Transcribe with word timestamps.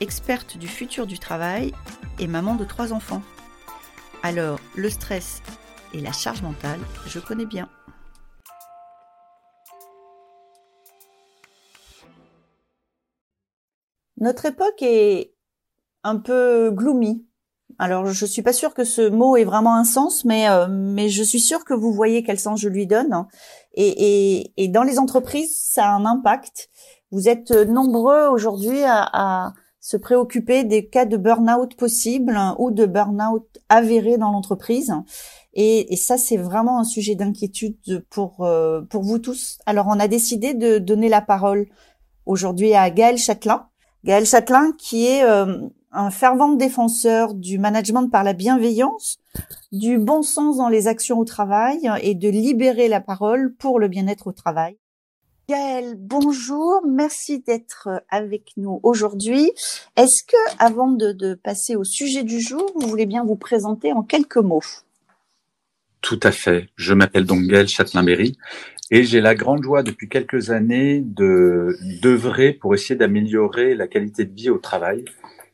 experte 0.00 0.56
du 0.56 0.68
futur 0.68 1.06
du 1.06 1.18
travail 1.18 1.72
et 2.18 2.26
maman 2.26 2.54
de 2.54 2.64
trois 2.64 2.92
enfants. 2.92 3.22
Alors, 4.22 4.58
le 4.76 4.90
stress 4.90 5.42
et 5.94 6.00
la 6.00 6.12
charge 6.12 6.42
mentale, 6.42 6.80
je 7.06 7.18
connais 7.18 7.46
bien. 7.46 7.68
Notre 14.20 14.46
époque 14.46 14.82
est 14.82 15.32
un 16.02 16.16
peu 16.16 16.70
gloomy. 16.72 17.24
Alors, 17.78 18.06
je 18.06 18.26
suis 18.26 18.42
pas 18.42 18.52
sûre 18.52 18.74
que 18.74 18.82
ce 18.82 19.08
mot 19.08 19.36
ait 19.36 19.44
vraiment 19.44 19.76
un 19.76 19.84
sens, 19.84 20.24
mais 20.24 20.48
euh, 20.48 20.66
mais 20.68 21.08
je 21.08 21.22
suis 21.22 21.38
sûre 21.38 21.64
que 21.64 21.74
vous 21.74 21.92
voyez 21.92 22.24
quel 22.24 22.40
sens 22.40 22.60
je 22.60 22.68
lui 22.68 22.88
donne. 22.88 23.26
Et, 23.74 24.40
et, 24.40 24.52
et 24.56 24.66
dans 24.66 24.82
les 24.82 24.98
entreprises, 24.98 25.56
ça 25.56 25.86
a 25.86 25.94
un 25.94 26.04
impact. 26.04 26.68
Vous 27.12 27.28
êtes 27.28 27.52
nombreux 27.52 28.26
aujourd'hui 28.26 28.82
à, 28.82 29.08
à 29.12 29.54
se 29.88 29.96
préoccuper 29.96 30.64
des 30.64 30.84
cas 30.86 31.06
de 31.06 31.16
burn-out 31.16 31.74
possibles 31.74 32.38
ou 32.58 32.70
de 32.70 32.84
burn-out 32.84 33.46
avérés 33.70 34.18
dans 34.18 34.30
l'entreprise. 34.30 34.92
Et, 35.54 35.94
et, 35.94 35.96
ça, 35.96 36.18
c'est 36.18 36.36
vraiment 36.36 36.78
un 36.78 36.84
sujet 36.84 37.14
d'inquiétude 37.14 38.04
pour 38.10 38.44
euh, 38.44 38.82
pour 38.82 39.02
vous 39.02 39.18
tous. 39.18 39.58
Alors, 39.64 39.86
on 39.88 39.98
a 39.98 40.06
décidé 40.06 40.52
de 40.52 40.76
donner 40.76 41.08
la 41.08 41.22
parole 41.22 41.68
aujourd'hui 42.26 42.74
à 42.74 42.90
Gaël 42.90 43.16
Châtelain. 43.16 43.66
Gaël 44.04 44.26
Châtelain, 44.26 44.72
qui 44.76 45.06
est 45.06 45.24
euh, 45.24 45.58
un 45.90 46.10
fervent 46.10 46.52
défenseur 46.52 47.32
du 47.32 47.58
management 47.58 48.08
par 48.08 48.24
la 48.24 48.34
bienveillance, 48.34 49.16
du 49.72 49.96
bon 49.96 50.20
sens 50.20 50.58
dans 50.58 50.68
les 50.68 50.86
actions 50.86 51.18
au 51.18 51.24
travail 51.24 51.90
et 52.02 52.14
de 52.14 52.28
libérer 52.28 52.88
la 52.88 53.00
parole 53.00 53.54
pour 53.54 53.78
le 53.78 53.88
bien-être 53.88 54.26
au 54.26 54.32
travail. 54.32 54.76
Gaël, 55.48 55.94
bonjour, 55.96 56.82
merci 56.86 57.40
d'être 57.40 57.88
avec 58.10 58.52
nous 58.58 58.80
aujourd'hui. 58.82 59.50
Est-ce 59.96 60.22
que, 60.22 60.36
avant 60.58 60.90
de, 60.90 61.12
de, 61.12 61.32
passer 61.32 61.74
au 61.74 61.84
sujet 61.84 62.22
du 62.22 62.38
jour, 62.38 62.70
vous 62.74 62.86
voulez 62.86 63.06
bien 63.06 63.24
vous 63.24 63.34
présenter 63.34 63.94
en 63.94 64.02
quelques 64.02 64.36
mots? 64.36 64.60
Tout 66.02 66.20
à 66.22 66.32
fait. 66.32 66.68
Je 66.76 66.92
m'appelle 66.92 67.24
donc 67.24 67.46
Gaël 67.46 67.66
Châtelain-Berry 67.66 68.36
et 68.90 69.04
j'ai 69.04 69.22
la 69.22 69.34
grande 69.34 69.62
joie 69.62 69.82
depuis 69.82 70.10
quelques 70.10 70.50
années 70.50 71.00
de 71.00 71.78
d'œuvrer 72.02 72.52
pour 72.52 72.74
essayer 72.74 72.96
d'améliorer 72.96 73.74
la 73.74 73.88
qualité 73.88 74.26
de 74.26 74.34
vie 74.34 74.50
au 74.50 74.58
travail, 74.58 75.06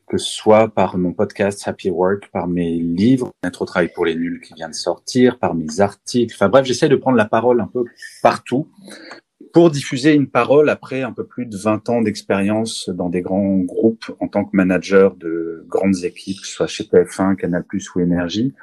que 0.09 0.17
ce 0.17 0.29
soit 0.29 0.67
par 0.67 0.97
mon 0.97 1.13
podcast 1.13 1.65
Happy 1.65 1.89
Work, 1.89 2.29
par 2.33 2.47
mes 2.47 2.79
livres, 2.79 3.31
Être 3.45 3.61
au 3.61 3.65
travail 3.65 3.93
pour 3.95 4.03
les 4.05 4.15
nuls 4.15 4.41
qui 4.41 4.55
vient 4.55 4.67
de 4.67 4.75
sortir, 4.75 5.39
par 5.39 5.55
mes 5.55 5.79
articles. 5.79 6.35
Enfin 6.35 6.49
bref, 6.49 6.65
j'essaie 6.65 6.89
de 6.89 6.97
prendre 6.97 7.15
la 7.15 7.23
parole 7.23 7.61
un 7.61 7.67
peu 7.67 7.85
partout 8.21 8.67
pour 9.55 9.71
diffuser 9.71 10.13
une 10.13 10.27
parole 10.27 10.69
après 10.69 11.01
un 11.01 11.13
peu 11.13 11.25
plus 11.25 11.45
de 11.45 11.55
20 11.55 11.87
ans 11.87 12.01
d'expérience 12.01 12.89
dans 12.89 13.07
des 13.07 13.21
grands 13.21 13.59
groupes 13.59 14.13
en 14.19 14.27
tant 14.27 14.43
que 14.43 14.49
manager 14.51 15.15
de 15.15 15.63
grandes 15.69 16.03
équipes, 16.03 16.43
soit 16.43 16.67
chez 16.67 16.83
TF1, 16.83 17.37
Canal+, 17.37 17.63
ou 17.95 17.99
Énergie. 18.01 18.53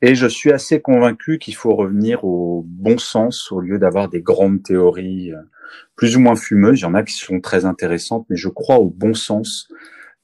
Et 0.00 0.14
je 0.14 0.26
suis 0.26 0.52
assez 0.52 0.80
convaincu 0.80 1.38
qu'il 1.38 1.54
faut 1.54 1.76
revenir 1.76 2.24
au 2.24 2.64
bon 2.66 2.96
sens 2.96 3.52
au 3.52 3.60
lieu 3.60 3.78
d'avoir 3.78 4.08
des 4.08 4.22
grandes 4.22 4.62
théories 4.62 5.32
euh, 5.32 5.42
plus 5.96 6.16
ou 6.16 6.20
moins 6.20 6.34
fumeuses. 6.34 6.80
Il 6.80 6.84
y 6.84 6.86
en 6.86 6.94
a 6.94 7.02
qui 7.02 7.12
sont 7.12 7.42
très 7.42 7.66
intéressantes, 7.66 8.24
mais 8.30 8.36
je 8.36 8.48
crois 8.48 8.78
au 8.78 8.88
bon 8.88 9.12
sens, 9.12 9.68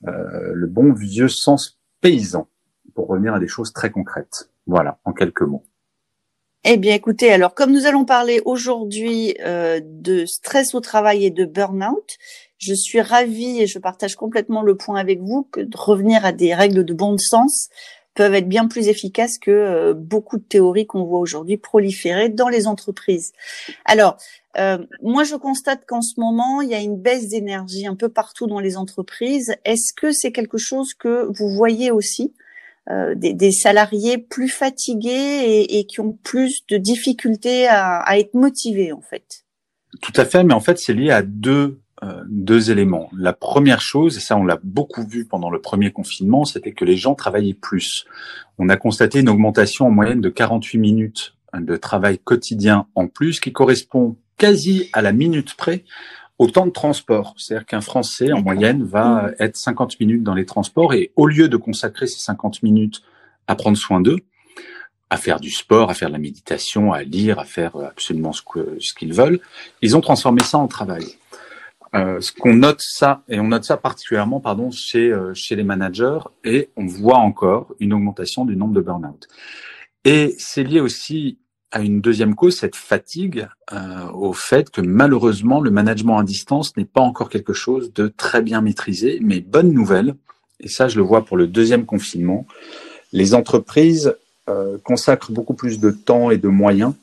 euh, 0.09 0.53
le 0.55 0.69
bon 0.69 0.95
vieux 0.95 1.29
sens 1.29 1.79
paysan, 2.01 2.49
pour 2.95 3.09
revenir 3.09 3.35
à 3.35 3.41
des 3.41 3.49
choses 3.49 3.75
très 3.75 3.91
concrètes. 3.91 4.49
Voilà, 4.67 5.01
en 5.05 5.13
quelques 5.13 5.43
mots. 5.43 5.67
Eh 6.65 6.77
bien, 6.77 6.95
écoutez, 6.95 7.33
alors 7.33 7.55
comme 7.55 7.73
nous 7.73 7.87
allons 7.87 8.05
parler 8.05 8.41
aujourd'hui 8.45 9.35
euh, 9.45 9.81
de 9.83 10.27
stress 10.27 10.77
au 10.77 10.81
travail 10.81 11.25
et 11.25 11.31
de 11.31 11.45
burn-out, 11.45 12.19
je 12.59 12.73
suis 12.73 13.01
ravie 13.01 13.61
et 13.61 13.67
je 13.67 13.81
partage 13.81 14.15
complètement 14.15 14.63
le 14.63 14.77
point 14.77 15.01
avec 15.01 15.21
vous 15.21 15.43
que 15.51 15.61
de 15.61 15.77
revenir 15.77 16.25
à 16.25 16.31
des 16.31 16.55
règles 16.55 16.85
de 16.85 16.95
bon 16.95 17.19
sens 17.19 17.69
peuvent 18.15 18.35
être 18.35 18.49
bien 18.49 18.69
plus 18.69 18.87
efficaces 18.87 19.39
que 19.39 19.51
euh, 19.51 19.93
beaucoup 19.93 20.37
de 20.37 20.45
théories 20.45 20.87
qu'on 20.87 21.03
voit 21.03 21.19
aujourd'hui 21.19 21.57
proliférer 21.57 22.29
dans 22.29 22.49
les 22.49 22.69
entreprises. 22.69 23.33
Alors, 23.85 24.17
euh, 24.57 24.79
moi, 25.03 25.25
je 25.25 25.35
constate 25.35 25.85
qu'en 25.85 26.03
ce 26.03 26.21
moment, 26.21 26.61
il 26.61 26.69
y 26.69 26.75
a 26.75 26.81
une 26.81 26.97
baisse 26.97 27.27
d'énergie 27.27 27.89
un 27.89 27.97
peu 27.97 28.09
partout 28.09 28.47
dans 28.47 28.61
les 28.61 28.77
entreprises. 28.77 29.57
Est-ce 29.65 29.93
que 29.93 30.13
c'est 30.13 30.31
quelque 30.31 30.59
chose 30.59 30.95
que 30.95 31.27
vous 31.37 31.49
voyez 31.49 31.91
aussi? 31.91 32.35
Euh, 32.91 33.15
des, 33.15 33.33
des, 33.33 33.53
salariés 33.53 34.19
plus 34.19 34.49
fatigués 34.49 35.11
et, 35.11 35.79
et, 35.79 35.87
qui 35.87 36.01
ont 36.01 36.19
plus 36.25 36.67
de 36.67 36.77
difficultés 36.77 37.69
à, 37.69 37.99
à, 37.99 38.19
être 38.19 38.35
motivés 38.35 38.93
en 38.93 39.01
fait. 39.01 39.45
Tout 40.01 40.13
à 40.17 40.25
fait, 40.25 40.43
mais 40.43 40.55
en 40.55 40.61
fait 40.61 40.79
c'est 40.79 40.95
lié 40.95 41.11
à 41.11 41.23
deux 41.23 41.81
euh, 42.03 42.25
deux 42.27 42.73
éléments. 42.73 43.09
La 43.17 43.33
première 43.33 43.81
chose, 43.81 44.17
et 44.17 44.21
ça 44.21 44.37
on 44.37 44.45
l'a 44.45 44.59
beaucoup 44.65 45.07
vu 45.07 45.25
pendant 45.25 45.51
le 45.51 45.61
premier 45.61 45.93
confinement, 45.93 46.45
c'était 46.45 46.73
que 46.73 46.85
les 46.85 46.97
gens 46.97 47.15
travaillaient 47.15 47.55
plus. 47.55 48.07
On 48.59 48.69
a 48.69 48.77
constaté 48.77 49.21
une 49.21 49.29
augmentation 49.29 49.87
en 49.87 49.91
moyenne 49.93 50.21
de 50.21 50.29
48 50.29 50.79
minutes 50.79 51.35
de 51.55 51.77
travail 51.77 52.19
quotidien 52.19 52.89
en 52.97 53.07
plus, 53.07 53.39
qui 53.39 53.53
correspond 53.53 54.17
quasi 54.37 54.91
à 54.93 55.03
la 55.03 55.13
minute 55.13 55.55
près 55.55 55.85
au 56.43 56.51
temps 56.51 56.67
de 56.67 56.73
transport. 56.73 57.35
C'est-à-dire 57.37 57.65
qu'un 57.67 57.81
Français, 57.81 58.33
en 58.33 58.43
moyenne, 58.43 58.83
va 58.83 59.23
mmh. 59.23 59.35
être 59.39 59.57
50 59.57 60.01
minutes 60.01 60.25
dans 60.25 60.35
les 60.35 60.45
transports 60.45 60.93
et 60.93 61.13
au 61.15 61.27
lieu 61.27 61.49
de 61.49 61.57
consacrer 61.57 62.09
ces 62.09 62.19
50 62.19 62.65
minutes 62.65 63.03
à 63.47 63.55
prendre 63.55 63.77
soin 63.77 64.01
d'eux, 64.01 64.19
à 65.09 65.17
faire 65.19 65.39
du 65.39 65.53
sport, 65.53 65.89
à 65.89 65.95
faire 65.95 66.09
de 66.09 66.15
la 66.15 66.19
méditation, 66.19 66.93
à 66.93 67.05
lire, 67.05 67.39
à 67.39 67.45
faire 67.45 67.77
absolument 67.77 68.33
ce 68.33 68.43
qu'ils 68.93 69.15
veulent, 69.15 69.39
ils 69.83 69.97
ont 69.97 70.01
transformé 70.01 70.43
ça 70.43 70.59
en 70.59 70.67
travail. 70.67 71.05
Euh, 71.95 72.21
ce 72.21 72.33
qu'on 72.33 72.55
note 72.55 72.81
ça, 72.81 73.23
et 73.29 73.39
on 73.39 73.49
note 73.49 73.65
ça 73.65 73.77
particulièrement 73.77 74.41
pardon, 74.41 74.73
chez, 74.73 75.13
euh, 75.13 75.35
chez 75.35 75.55
les 75.55 75.63
managers, 75.63 76.21
et 76.43 76.71
on 76.77 76.87
voit 76.87 77.19
encore 77.19 77.73
une 77.79 77.93
augmentation 77.93 78.45
du 78.45 78.57
nombre 78.57 78.75
de 78.75 78.81
burn-out. 78.81 79.29
Et 80.05 80.35
c'est 80.39 80.65
lié 80.65 80.81
aussi 80.81 81.39
à 81.73 81.81
une 81.81 82.01
deuxième 82.01 82.35
cause, 82.35 82.59
cette 82.59 82.77
fatigue, 82.77 83.49
euh, 83.73 84.07
au 84.13 84.35
fait 84.35 84.71
que 84.71 84.83
malheureusement 84.83 85.61
le 85.61 85.71
management 85.71 86.19
à 86.19 86.23
distance 86.23 86.77
n'est 86.77 86.85
pas 86.85 87.01
encore 87.01 87.31
quelque 87.31 87.55
chose 87.55 87.93
de 87.95 88.09
très 88.09 88.43
bien 88.43 88.61
maîtrisé. 88.61 89.19
Mais 89.23 89.41
bonne 89.41 89.73
nouvelle, 89.73 90.15
et 90.61 90.69
ça 90.69 90.89
je 90.89 90.97
le 90.97 91.03
vois 91.03 91.25
pour 91.25 91.37
le 91.37 91.47
deuxième 91.47 91.87
confinement, 91.87 92.47
les 93.13 93.35
entreprises 93.35 94.15
euh, 94.49 94.77
consacrent 94.85 95.33
beaucoup 95.33 95.55
plus 95.55 95.81
de 95.81 95.91
temps 95.91 96.31
et 96.31 96.37
de 96.37 96.49
moyens 96.49 96.95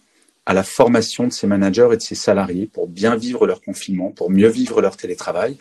à 0.46 0.53
la 0.53 0.63
formation 0.63 1.28
de 1.28 1.31
ces 1.34 1.47
managers 1.47 1.90
et 1.91 1.97
de 1.97 2.02
ces 2.02 2.16
salariés 2.16 2.68
pour 2.68 2.88
bien 2.88 3.16
vivre 3.16 3.47
leur 3.47 3.62
confinement, 3.62 4.12
pour 4.12 4.29
mieux 4.29 4.47
vivre 4.47 4.81
leur 4.81 4.97
télétravail. 4.97 5.58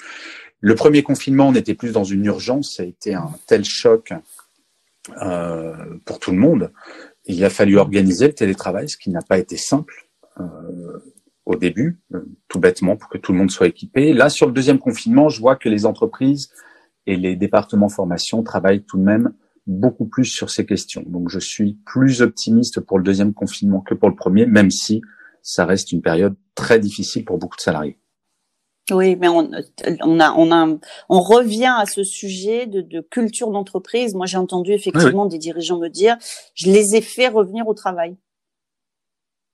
Le 0.60 0.74
premier 0.74 1.02
confinement, 1.02 1.48
on 1.48 1.54
était 1.54 1.74
plus 1.74 1.92
dans 1.92 2.04
une 2.04 2.24
urgence, 2.24 2.76
ça 2.76 2.82
a 2.82 2.86
été 2.86 3.14
un 3.14 3.30
tel 3.46 3.64
choc 3.64 4.12
euh, 5.22 5.74
pour 6.04 6.18
tout 6.18 6.30
le 6.30 6.38
monde 6.38 6.70
il 7.28 7.44
a 7.44 7.50
fallu 7.50 7.78
organiser 7.78 8.26
le 8.26 8.32
télétravail, 8.32 8.88
ce 8.88 8.96
qui 8.96 9.10
n'a 9.10 9.22
pas 9.22 9.38
été 9.38 9.56
simple 9.56 10.08
euh, 10.40 10.44
au 11.44 11.56
début, 11.56 12.00
euh, 12.14 12.24
tout 12.48 12.58
bêtement, 12.58 12.96
pour 12.96 13.08
que 13.08 13.18
tout 13.18 13.32
le 13.32 13.38
monde 13.38 13.50
soit 13.50 13.66
équipé. 13.66 14.12
Là, 14.12 14.28
sur 14.30 14.46
le 14.46 14.52
deuxième 14.52 14.78
confinement, 14.78 15.28
je 15.28 15.40
vois 15.40 15.56
que 15.56 15.68
les 15.68 15.86
entreprises 15.86 16.50
et 17.06 17.16
les 17.16 17.36
départements 17.36 17.88
formation 17.88 18.42
travaillent 18.42 18.84
tout 18.84 18.98
de 18.98 19.04
même 19.04 19.32
beaucoup 19.66 20.06
plus 20.06 20.24
sur 20.24 20.50
ces 20.50 20.64
questions. 20.64 21.04
Donc, 21.06 21.28
je 21.28 21.38
suis 21.38 21.78
plus 21.84 22.22
optimiste 22.22 22.80
pour 22.80 22.98
le 22.98 23.04
deuxième 23.04 23.34
confinement 23.34 23.80
que 23.80 23.94
pour 23.94 24.08
le 24.08 24.16
premier, 24.16 24.46
même 24.46 24.70
si 24.70 25.02
ça 25.42 25.66
reste 25.66 25.92
une 25.92 26.02
période 26.02 26.34
très 26.54 26.78
difficile 26.78 27.24
pour 27.24 27.38
beaucoup 27.38 27.56
de 27.56 27.62
salariés. 27.62 27.98
Oui, 28.90 29.16
mais 29.16 29.28
on, 29.28 29.50
on, 30.02 30.20
a, 30.20 30.32
on, 30.32 30.50
a, 30.50 30.78
on 31.08 31.20
revient 31.20 31.74
à 31.76 31.84
ce 31.84 32.04
sujet 32.04 32.66
de, 32.66 32.80
de 32.80 33.00
culture 33.00 33.50
d'entreprise. 33.50 34.14
Moi, 34.14 34.26
j'ai 34.26 34.38
entendu 34.38 34.72
effectivement 34.72 35.26
des 35.26 35.38
dirigeants 35.38 35.78
me 35.78 35.88
dire, 35.88 36.16
je 36.54 36.70
les 36.70 36.96
ai 36.96 37.00
fait 37.00 37.28
revenir 37.28 37.68
au 37.68 37.74
travail. 37.74 38.16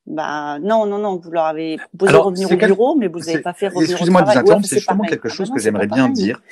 Bah 0.07 0.59
non, 0.61 0.85
non, 0.85 0.99
non, 0.99 1.17
vous 1.17 1.31
leur 1.31 1.47
avez 1.47 1.79
proposé 1.79 2.13
de 2.13 2.19
revenir 2.19 2.53
au 2.53 2.57
bureau, 2.57 2.95
mais 2.95 3.09
vous 3.09 3.21
n'avez 3.21 3.41
pas 3.41 3.55
fait 3.55 3.69
revenir 3.69 3.93
Excusez-moi 3.93 4.23
de 4.23 4.31
vous 4.31 4.39
interrompre, 4.39 4.67
c'est 4.67 4.77
justement 4.77 5.05
quelque 5.05 5.31
chose 5.31 5.51
que 5.51 5.59
j'aimerais 5.59 5.87
bien 5.87 6.11
dire. 6.11 6.43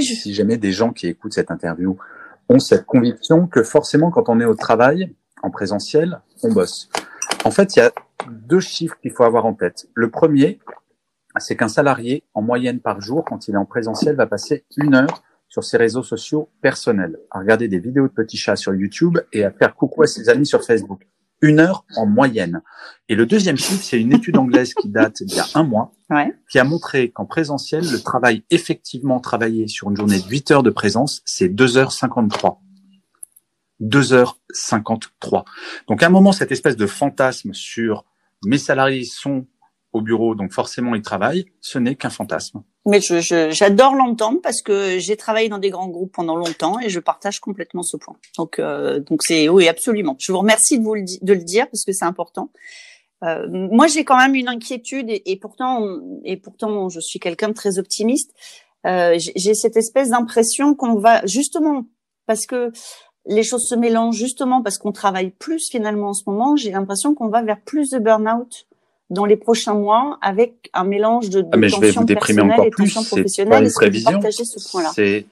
Si 0.00 0.32
jamais 0.32 0.56
des 0.56 0.72
gens 0.72 0.92
qui 0.92 1.08
écoutent 1.08 1.34
cette 1.34 1.50
interview 1.50 1.98
ont 2.48 2.58
cette 2.58 2.86
conviction 2.86 3.46
que 3.46 3.62
forcément, 3.62 4.10
quand 4.10 4.28
on 4.28 4.40
est 4.40 4.46
au 4.46 4.54
travail, 4.54 5.14
en 5.42 5.50
présentiel, 5.50 6.20
on 6.42 6.52
bosse. 6.52 6.88
En 7.44 7.50
fait, 7.50 7.76
il 7.76 7.80
y 7.80 7.82
a 7.82 7.92
deux 8.30 8.60
chiffres 8.60 8.96
qu'il 9.02 9.10
faut 9.10 9.24
avoir 9.24 9.44
en 9.44 9.54
tête. 9.54 9.88
Le 9.94 10.10
premier, 10.10 10.58
c'est 11.40 11.56
qu'un 11.56 11.68
salarié, 11.68 12.24
en 12.34 12.42
moyenne 12.42 12.80
par 12.80 13.00
jour, 13.00 13.24
quand 13.24 13.48
il 13.48 13.54
est 13.54 13.58
en 13.58 13.64
présentiel, 13.64 14.16
va 14.16 14.26
passer 14.26 14.64
une 14.76 14.94
heure 14.94 15.22
sur 15.48 15.64
ses 15.64 15.76
réseaux 15.76 16.02
sociaux 16.02 16.48
personnels, 16.62 17.18
à 17.30 17.40
regarder 17.40 17.68
des 17.68 17.78
vidéos 17.78 18.08
de 18.08 18.12
petits 18.12 18.38
chats 18.38 18.56
sur 18.56 18.74
YouTube 18.74 19.18
et 19.32 19.44
à 19.44 19.50
faire 19.50 19.74
coucou 19.74 20.02
à 20.02 20.06
ses 20.06 20.28
amis 20.30 20.46
sur 20.46 20.64
Facebook. 20.64 21.06
Une 21.42 21.60
heure 21.60 21.84
en 21.96 22.06
moyenne. 22.06 22.62
Et 23.08 23.14
le 23.14 23.26
deuxième 23.26 23.56
chiffre, 23.56 23.82
c'est 23.82 24.00
une 24.00 24.12
étude 24.14 24.36
anglaise 24.38 24.74
qui 24.74 24.88
date 24.88 25.22
d'il 25.22 25.36
y 25.36 25.40
a 25.40 25.46
un 25.54 25.64
mois, 25.64 25.92
qui 26.48 26.58
a 26.58 26.64
montré 26.64 27.10
qu'en 27.10 27.26
présentiel, 27.26 27.84
le 27.90 28.00
travail 28.00 28.44
effectivement 28.50 29.20
travaillé 29.20 29.68
sur 29.68 29.90
une 29.90 29.96
journée 29.96 30.20
de 30.20 30.28
8 30.28 30.50
heures 30.52 30.62
de 30.62 30.70
présence, 30.70 31.20
c'est 31.24 31.48
2h53. 31.48 32.58
2h53. 33.82 35.44
Donc 35.88 36.02
à 36.02 36.06
un 36.06 36.10
moment, 36.10 36.32
cette 36.32 36.52
espèce 36.52 36.76
de 36.76 36.86
fantasme 36.86 37.52
sur 37.52 38.04
mes 38.44 38.58
salariés 38.58 39.04
sont 39.04 39.46
au 39.92 40.00
bureau, 40.00 40.34
donc 40.34 40.52
forcément 40.52 40.94
ils 40.94 41.02
travaillent, 41.02 41.46
ce 41.60 41.78
n'est 41.78 41.94
qu'un 41.94 42.10
fantasme. 42.10 42.62
Mais 42.86 43.00
j'adore 43.00 43.94
l'entendre 43.94 44.40
parce 44.42 44.62
que 44.62 44.98
j'ai 44.98 45.16
travaillé 45.16 45.48
dans 45.48 45.58
des 45.58 45.70
grands 45.70 45.88
groupes 45.88 46.12
pendant 46.12 46.36
longtemps 46.36 46.80
et 46.80 46.88
je 46.88 46.98
partage 46.98 47.40
complètement 47.40 47.82
ce 47.82 47.96
point. 47.96 48.16
Donc 48.36 48.58
euh, 48.58 49.00
donc 49.00 49.22
c'est 49.22 49.48
oui 49.48 49.68
absolument. 49.68 50.16
Je 50.18 50.32
vous 50.32 50.38
remercie 50.38 50.78
de 50.78 50.84
vous 50.84 50.94
le, 50.94 51.04
de 51.20 51.32
le 51.32 51.44
dire 51.44 51.68
parce 51.70 51.84
que 51.84 51.92
c'est 51.92 52.04
important. 52.04 52.50
Euh, 53.22 53.46
moi 53.50 53.86
j'ai 53.86 54.04
quand 54.04 54.16
même 54.16 54.34
une 54.34 54.48
inquiétude 54.48 55.08
et, 55.10 55.30
et, 55.30 55.36
pourtant 55.36 55.86
et 56.24 56.36
pourtant 56.36 56.88
je 56.88 56.98
suis 56.98 57.20
quelqu'un 57.20 57.48
de 57.48 57.54
très 57.54 57.78
optimiste. 57.78 58.32
Euh, 58.84 59.16
j'ai 59.18 59.54
cette 59.54 59.76
espèce 59.76 60.10
d'impression 60.10 60.74
qu'on 60.74 60.96
va 60.96 61.24
justement 61.26 61.84
parce 62.26 62.46
que 62.46 62.72
les 63.26 63.44
choses 63.44 63.68
se 63.68 63.76
mélangent 63.76 64.16
justement 64.16 64.62
parce 64.62 64.78
qu'on 64.78 64.90
travaille 64.90 65.30
plus 65.30 65.68
finalement 65.68 66.08
en 66.08 66.14
ce 66.14 66.24
moment. 66.26 66.56
J'ai 66.56 66.72
l'impression 66.72 67.14
qu'on 67.14 67.28
va 67.28 67.42
vers 67.42 67.60
plus 67.60 67.90
de 67.90 67.98
burn-out 67.98 68.66
dans 69.12 69.26
les 69.26 69.36
prochains 69.36 69.74
mois 69.74 70.18
avec 70.22 70.70
un 70.72 70.84
mélange 70.84 71.28
de, 71.28 71.42
de 71.42 71.48
ah 71.52 71.56
mais 71.58 71.68
je 71.68 71.78
vais 71.78 71.90
vous 71.90 72.04
déprimer 72.04 72.40
encore 72.40 72.70
plus. 72.70 72.88
C'est 73.26 73.44
pas 73.44 73.60
une. 73.60 73.68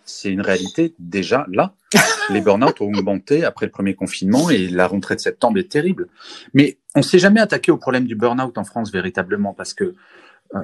C'est 0.05 0.35
réalité 0.43 0.95
déjà 0.99 1.47
là. 1.51 1.75
les 2.31 2.41
burn-out 2.41 2.81
ont 2.81 2.93
augmenté 2.93 3.45
après 3.45 3.67
le 3.67 3.73
premier 3.73 3.95
confinement 3.95 4.51
et 4.51 4.69
la 4.69 4.87
rentrée 4.87 5.17
de 5.17 5.21
septembre 5.21 5.59
est 5.59 5.71
terrible. 5.71 6.09
Mais 6.53 6.79
on 6.95 7.03
s'est 7.03 7.19
jamais 7.19 7.41
attaqué 7.41 7.73
au 7.73 7.79
problème 7.79 8.05
du 8.05 8.15
burn-out 8.15 8.57
en 8.59 8.65
France 8.65 8.93
véritablement 8.93 9.55
parce 9.55 9.75
que 9.75 9.95
euh, 10.55 10.59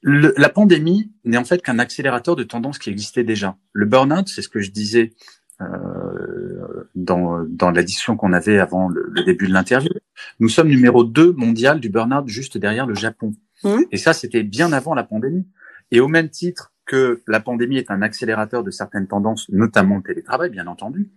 le, 0.00 0.32
la 0.36 0.48
pandémie 0.48 1.10
n'est 1.24 1.36
en 1.36 1.44
fait 1.44 1.60
qu'un 1.62 1.78
accélérateur 1.78 2.36
de 2.36 2.44
tendances 2.44 2.78
qui 2.78 2.90
existait 2.90 3.24
déjà. 3.24 3.56
Le 3.72 3.86
burn-out, 3.86 4.28
c'est 4.28 4.42
ce 4.42 4.48
que 4.48 4.60
je 4.60 4.70
disais 4.70 5.12
euh, 5.60 6.88
dans, 6.94 7.44
dans 7.44 7.70
la 7.70 7.82
discussion 7.82 8.16
qu'on 8.16 8.32
avait 8.32 8.58
avant 8.58 8.88
le, 8.88 9.12
début 9.24 9.46
de 9.46 9.52
l'interview. 9.52 9.90
Nous 10.38 10.48
sommes 10.48 10.68
numéro 10.68 11.04
2 11.04 11.32
mondial 11.32 11.80
du 11.80 11.88
burn-out 11.88 12.28
juste 12.28 12.58
derrière 12.58 12.86
le 12.86 12.94
Japon. 12.94 13.34
Mmh. 13.64 13.82
Et 13.90 13.96
ça, 13.98 14.12
c'était 14.12 14.42
bien 14.42 14.72
avant 14.72 14.94
la 14.94 15.04
pandémie. 15.04 15.46
Et 15.90 16.00
au 16.00 16.08
même 16.08 16.28
titre 16.28 16.72
que 16.86 17.22
la 17.26 17.40
pandémie 17.40 17.78
est 17.78 17.90
un 17.90 18.02
accélérateur 18.02 18.64
de 18.64 18.70
certaines 18.70 19.06
tendances, 19.06 19.48
notamment 19.50 19.96
le 19.96 20.02
télétravail, 20.02 20.50
bien 20.50 20.66
entendu, 20.66 21.10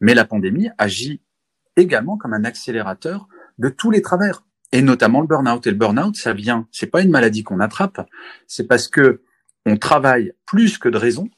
mais 0.00 0.14
la 0.14 0.24
pandémie 0.24 0.68
agit 0.76 1.22
également 1.76 2.16
comme 2.16 2.34
un 2.34 2.44
accélérateur 2.44 3.28
de 3.58 3.68
tous 3.68 3.90
les 3.90 4.02
travers, 4.02 4.44
et 4.72 4.82
notamment 4.82 5.20
le 5.20 5.26
burn-out. 5.26 5.66
Et 5.66 5.70
le 5.70 5.76
burn-out, 5.76 6.16
ça 6.16 6.32
vient, 6.32 6.68
c'est 6.72 6.88
pas 6.88 7.00
une 7.00 7.10
maladie 7.10 7.42
qu'on 7.42 7.60
attrape, 7.60 8.06
c'est 8.46 8.66
parce 8.66 8.88
que 8.88 9.22
on 9.66 9.76
travaille 9.76 10.32
plus 10.46 10.76
que 10.76 10.88
de 10.88 10.98
raison, 10.98 11.30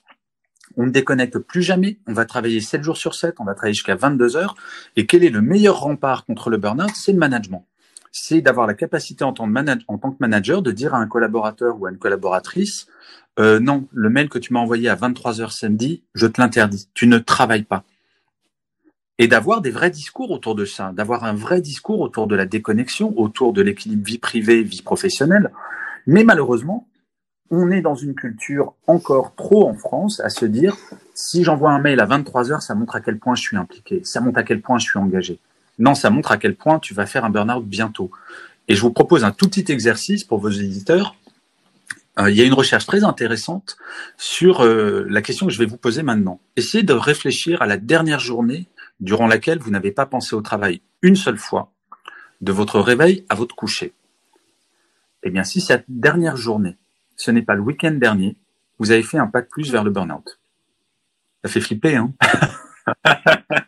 on 0.76 0.86
ne 0.86 0.90
déconnecte 0.90 1.38
plus 1.38 1.62
jamais, 1.62 1.98
on 2.06 2.12
va 2.12 2.24
travailler 2.24 2.60
7 2.60 2.82
jours 2.82 2.96
sur 2.96 3.14
7, 3.14 3.36
on 3.38 3.44
va 3.44 3.54
travailler 3.54 3.74
jusqu'à 3.74 3.94
22 3.94 4.36
heures. 4.36 4.54
Et 4.96 5.06
quel 5.06 5.24
est 5.24 5.30
le 5.30 5.40
meilleur 5.40 5.80
rempart 5.80 6.24
contre 6.24 6.50
le 6.50 6.58
burn-out? 6.58 6.90
C'est 6.94 7.12
le 7.12 7.18
management. 7.18 7.64
C'est 8.12 8.40
d'avoir 8.40 8.66
la 8.66 8.74
capacité 8.74 9.24
en 9.24 9.32
tant, 9.32 9.46
que 9.46 10.16
manager 10.20 10.62
de 10.62 10.70
dire 10.70 10.94
à 10.94 10.98
un 10.98 11.06
collaborateur 11.06 11.80
ou 11.80 11.86
à 11.86 11.90
une 11.90 11.98
collaboratrice, 11.98 12.86
euh, 13.38 13.60
non, 13.60 13.86
le 13.92 14.08
mail 14.08 14.28
que 14.28 14.38
tu 14.38 14.52
m'as 14.52 14.60
envoyé 14.60 14.88
à 14.88 14.94
23 14.94 15.40
heures 15.40 15.52
samedi, 15.52 16.02
je 16.14 16.26
te 16.26 16.40
l'interdis, 16.40 16.88
tu 16.94 17.06
ne 17.06 17.18
travailles 17.18 17.64
pas. 17.64 17.84
Et 19.18 19.28
d'avoir 19.28 19.62
des 19.62 19.70
vrais 19.70 19.90
discours 19.90 20.30
autour 20.30 20.54
de 20.54 20.66
ça, 20.66 20.92
d'avoir 20.92 21.24
un 21.24 21.34
vrai 21.34 21.60
discours 21.60 22.00
autour 22.00 22.26
de 22.26 22.36
la 22.36 22.44
déconnexion, 22.44 23.18
autour 23.18 23.52
de 23.52 23.62
l'équilibre 23.62 24.04
vie 24.04 24.18
privée, 24.18 24.62
vie 24.62 24.82
professionnelle. 24.82 25.50
Mais 26.06 26.22
malheureusement, 26.22 26.86
on 27.50 27.70
est 27.70 27.80
dans 27.80 27.94
une 27.94 28.14
culture 28.14 28.74
encore 28.86 29.34
trop 29.34 29.68
en 29.68 29.74
France 29.74 30.20
à 30.20 30.28
se 30.28 30.44
dire 30.46 30.76
si 31.14 31.44
j'envoie 31.44 31.70
un 31.70 31.80
mail 31.80 32.00
à 32.00 32.06
23 32.06 32.52
heures, 32.52 32.62
ça 32.62 32.74
montre 32.74 32.96
à 32.96 33.00
quel 33.00 33.18
point 33.18 33.34
je 33.34 33.42
suis 33.42 33.56
impliqué, 33.56 34.02
ça 34.04 34.20
montre 34.20 34.38
à 34.38 34.42
quel 34.42 34.60
point 34.60 34.78
je 34.78 34.86
suis 34.86 34.98
engagé. 34.98 35.38
Non, 35.78 35.94
ça 35.94 36.10
montre 36.10 36.32
à 36.32 36.38
quel 36.38 36.54
point 36.54 36.78
tu 36.78 36.94
vas 36.94 37.06
faire 37.06 37.24
un 37.24 37.30
burn-out 37.30 37.64
bientôt. 37.64 38.10
Et 38.68 38.74
je 38.74 38.80
vous 38.80 38.92
propose 38.92 39.24
un 39.24 39.30
tout 39.30 39.48
petit 39.48 39.70
exercice 39.70 40.24
pour 40.24 40.38
vos 40.38 40.50
éditeurs. 40.50 41.16
Euh, 42.18 42.30
il 42.30 42.36
y 42.36 42.40
a 42.40 42.44
une 42.44 42.54
recherche 42.54 42.86
très 42.86 43.04
intéressante 43.04 43.76
sur 44.16 44.64
euh, 44.64 45.06
la 45.08 45.22
question 45.22 45.46
que 45.46 45.52
je 45.52 45.58
vais 45.58 45.66
vous 45.66 45.76
poser 45.76 46.02
maintenant. 46.02 46.40
Essayez 46.56 46.82
de 46.82 46.94
réfléchir 46.94 47.60
à 47.62 47.66
la 47.66 47.76
dernière 47.76 48.20
journée 48.20 48.66
durant 49.00 49.26
laquelle 49.26 49.58
vous 49.58 49.70
n'avez 49.70 49.92
pas 49.92 50.06
pensé 50.06 50.34
au 50.34 50.40
travail 50.40 50.80
une 51.02 51.16
seule 51.16 51.36
fois, 51.36 51.72
de 52.40 52.52
votre 52.52 52.80
réveil 52.80 53.24
à 53.28 53.34
votre 53.34 53.54
coucher. 53.54 53.92
Eh 55.22 55.30
bien, 55.30 55.44
si 55.44 55.60
cette 55.60 55.84
dernière 55.88 56.36
journée, 56.36 56.76
ce 57.16 57.30
n'est 57.30 57.42
pas 57.42 57.54
le 57.54 57.62
week-end 57.62 57.92
dernier, 57.92 58.36
vous 58.78 58.90
avez 58.90 59.02
fait 59.02 59.18
un 59.18 59.26
pas 59.26 59.40
de 59.40 59.46
plus 59.46 59.70
vers 59.70 59.84
le 59.84 59.90
burn-out. 59.90 60.38
Ça 61.44 61.50
fait 61.50 61.60
flipper, 61.60 61.96
hein 61.96 62.12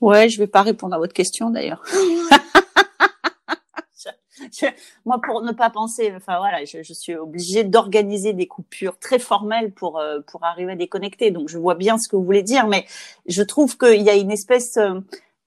Ouais, 0.00 0.28
je 0.28 0.38
vais 0.38 0.46
pas 0.46 0.62
répondre 0.62 0.94
à 0.94 0.98
votre 0.98 1.12
question 1.12 1.50
d'ailleurs. 1.50 1.84
moi, 5.04 5.20
pour 5.22 5.42
ne 5.42 5.52
pas 5.52 5.70
penser, 5.70 6.12
enfin 6.16 6.38
voilà, 6.38 6.64
je, 6.64 6.82
je 6.82 6.92
suis 6.92 7.14
obligée 7.14 7.64
d'organiser 7.64 8.32
des 8.32 8.46
coupures 8.46 8.98
très 8.98 9.18
formelles 9.18 9.72
pour 9.72 9.98
euh, 9.98 10.20
pour 10.26 10.44
arriver 10.44 10.72
à 10.72 10.76
déconnecter. 10.76 11.30
Donc, 11.30 11.48
je 11.48 11.58
vois 11.58 11.74
bien 11.74 11.98
ce 11.98 12.08
que 12.08 12.16
vous 12.16 12.24
voulez 12.24 12.42
dire, 12.42 12.66
mais 12.66 12.86
je 13.26 13.42
trouve 13.42 13.76
qu'il 13.76 14.02
y 14.02 14.10
a 14.10 14.14
une 14.14 14.30
espèce 14.30 14.76
euh, 14.76 15.00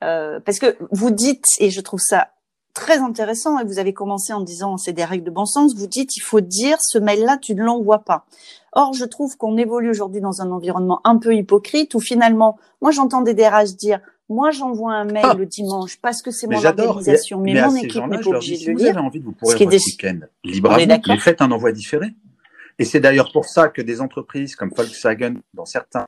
euh 0.03 0.39
parce 0.39 0.59
que 0.59 0.77
vous 0.91 1.11
dites 1.11 1.45
et 1.59 1.69
je 1.69 1.81
trouve 1.81 1.99
ça 1.99 2.29
très 2.73 2.97
intéressant 2.97 3.59
et 3.59 3.65
vous 3.65 3.79
avez 3.79 3.93
commencé 3.93 4.33
en 4.33 4.41
disant 4.41 4.77
c'est 4.77 4.93
des 4.93 5.05
règles 5.05 5.23
de 5.23 5.31
bon 5.31 5.45
sens. 5.45 5.75
Vous 5.75 5.87
dites 5.87 6.17
il 6.17 6.21
faut 6.21 6.41
dire 6.41 6.77
ce 6.81 6.97
mail-là 6.97 7.37
tu 7.37 7.55
ne 7.55 7.63
l'envoies 7.63 7.99
pas. 7.99 8.25
Or 8.73 8.93
je 8.93 9.05
trouve 9.05 9.37
qu'on 9.37 9.57
évolue 9.57 9.89
aujourd'hui 9.89 10.21
dans 10.21 10.41
un 10.41 10.51
environnement 10.51 10.99
un 11.03 11.17
peu 11.17 11.35
hypocrite 11.35 11.93
où 11.95 11.99
finalement 11.99 12.57
moi 12.81 12.91
j'entends 12.91 13.21
des 13.21 13.33
DRH 13.33 13.75
dire 13.75 13.99
moi 14.29 14.51
j'envoie 14.51 14.93
un 14.93 15.05
mail 15.05 15.23
ah. 15.23 15.35
le 15.35 15.45
dimanche 15.45 15.97
parce 16.01 16.21
que 16.21 16.31
c'est 16.31 16.47
mon 16.47 16.63
organisation 16.63 17.39
mais, 17.39 17.61
mon 17.61 17.75
équipe 17.75 18.05
n'est 18.07 18.19
pas 18.19 18.27
obligée 18.27 18.65
de 18.65 18.71
le 18.71 18.77
lire. 18.77 18.91
Vous 18.91 18.97
avez 18.97 19.07
envie 19.07 19.19
de 19.19 19.25
vous 19.25 19.33
pourrir 19.33 19.57
votre 19.57 19.85
week-end 19.85 20.19
vous, 20.43 21.07
mais 21.07 21.17
faites 21.19 21.41
un 21.41 21.51
envoi 21.51 21.71
différé. 21.71 22.07
Et 22.79 22.85
c'est 22.85 22.99
d'ailleurs 22.99 23.31
pour 23.31 23.45
ça 23.45 23.67
que 23.67 23.83
des 23.83 24.01
entreprises 24.01 24.55
comme 24.55 24.71
Volkswagen 24.75 25.35
dans 25.53 25.65
certains 25.65 26.07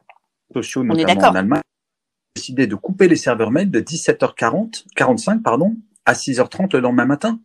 sociaux 0.52 0.84
notamment 0.84 1.22
en 1.22 1.36
Allemagne 1.36 1.60
ont 1.60 2.36
décidé 2.36 2.66
de 2.66 2.76
couper 2.76 3.08
les 3.08 3.18
serveurs 3.18 3.52
mail 3.52 3.70
de 3.70 3.82
17h40 3.82 4.86
45 4.96 5.44
pardon 5.44 5.76
à 6.06 6.14
6h30 6.14 6.74
le 6.74 6.80
lendemain 6.80 7.06
matin. 7.06 7.40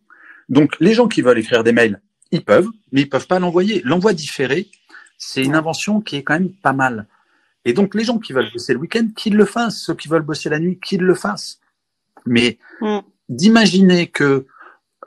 Donc, 0.49 0.75
les 0.79 0.93
gens 0.93 1.07
qui 1.07 1.21
veulent 1.21 1.39
écrire 1.39 1.63
des 1.63 1.71
mails, 1.71 2.01
ils 2.31 2.43
peuvent, 2.43 2.69
mais 2.91 3.01
ils 3.01 3.09
peuvent 3.09 3.27
pas 3.27 3.39
l'envoyer. 3.39 3.81
L'envoi 3.83 4.13
différé, 4.13 4.69
c'est 5.17 5.43
une 5.43 5.55
invention 5.55 6.01
qui 6.01 6.17
est 6.17 6.23
quand 6.23 6.33
même 6.33 6.51
pas 6.51 6.73
mal. 6.73 7.07
Et 7.65 7.73
donc, 7.73 7.93
les 7.95 8.03
gens 8.03 8.17
qui 8.17 8.33
veulent 8.33 8.51
bosser 8.51 8.73
le 8.73 8.79
week-end, 8.79 9.07
qu'ils 9.15 9.35
le 9.35 9.45
fassent. 9.45 9.83
Ceux 9.83 9.95
qui 9.95 10.07
veulent 10.07 10.23
bosser 10.23 10.49
la 10.49 10.59
nuit, 10.59 10.79
qu'ils 10.79 11.01
le 11.01 11.13
fassent. 11.13 11.59
Mais 12.25 12.57
mm. 12.81 12.99
d'imaginer 13.29 14.07
que 14.07 14.47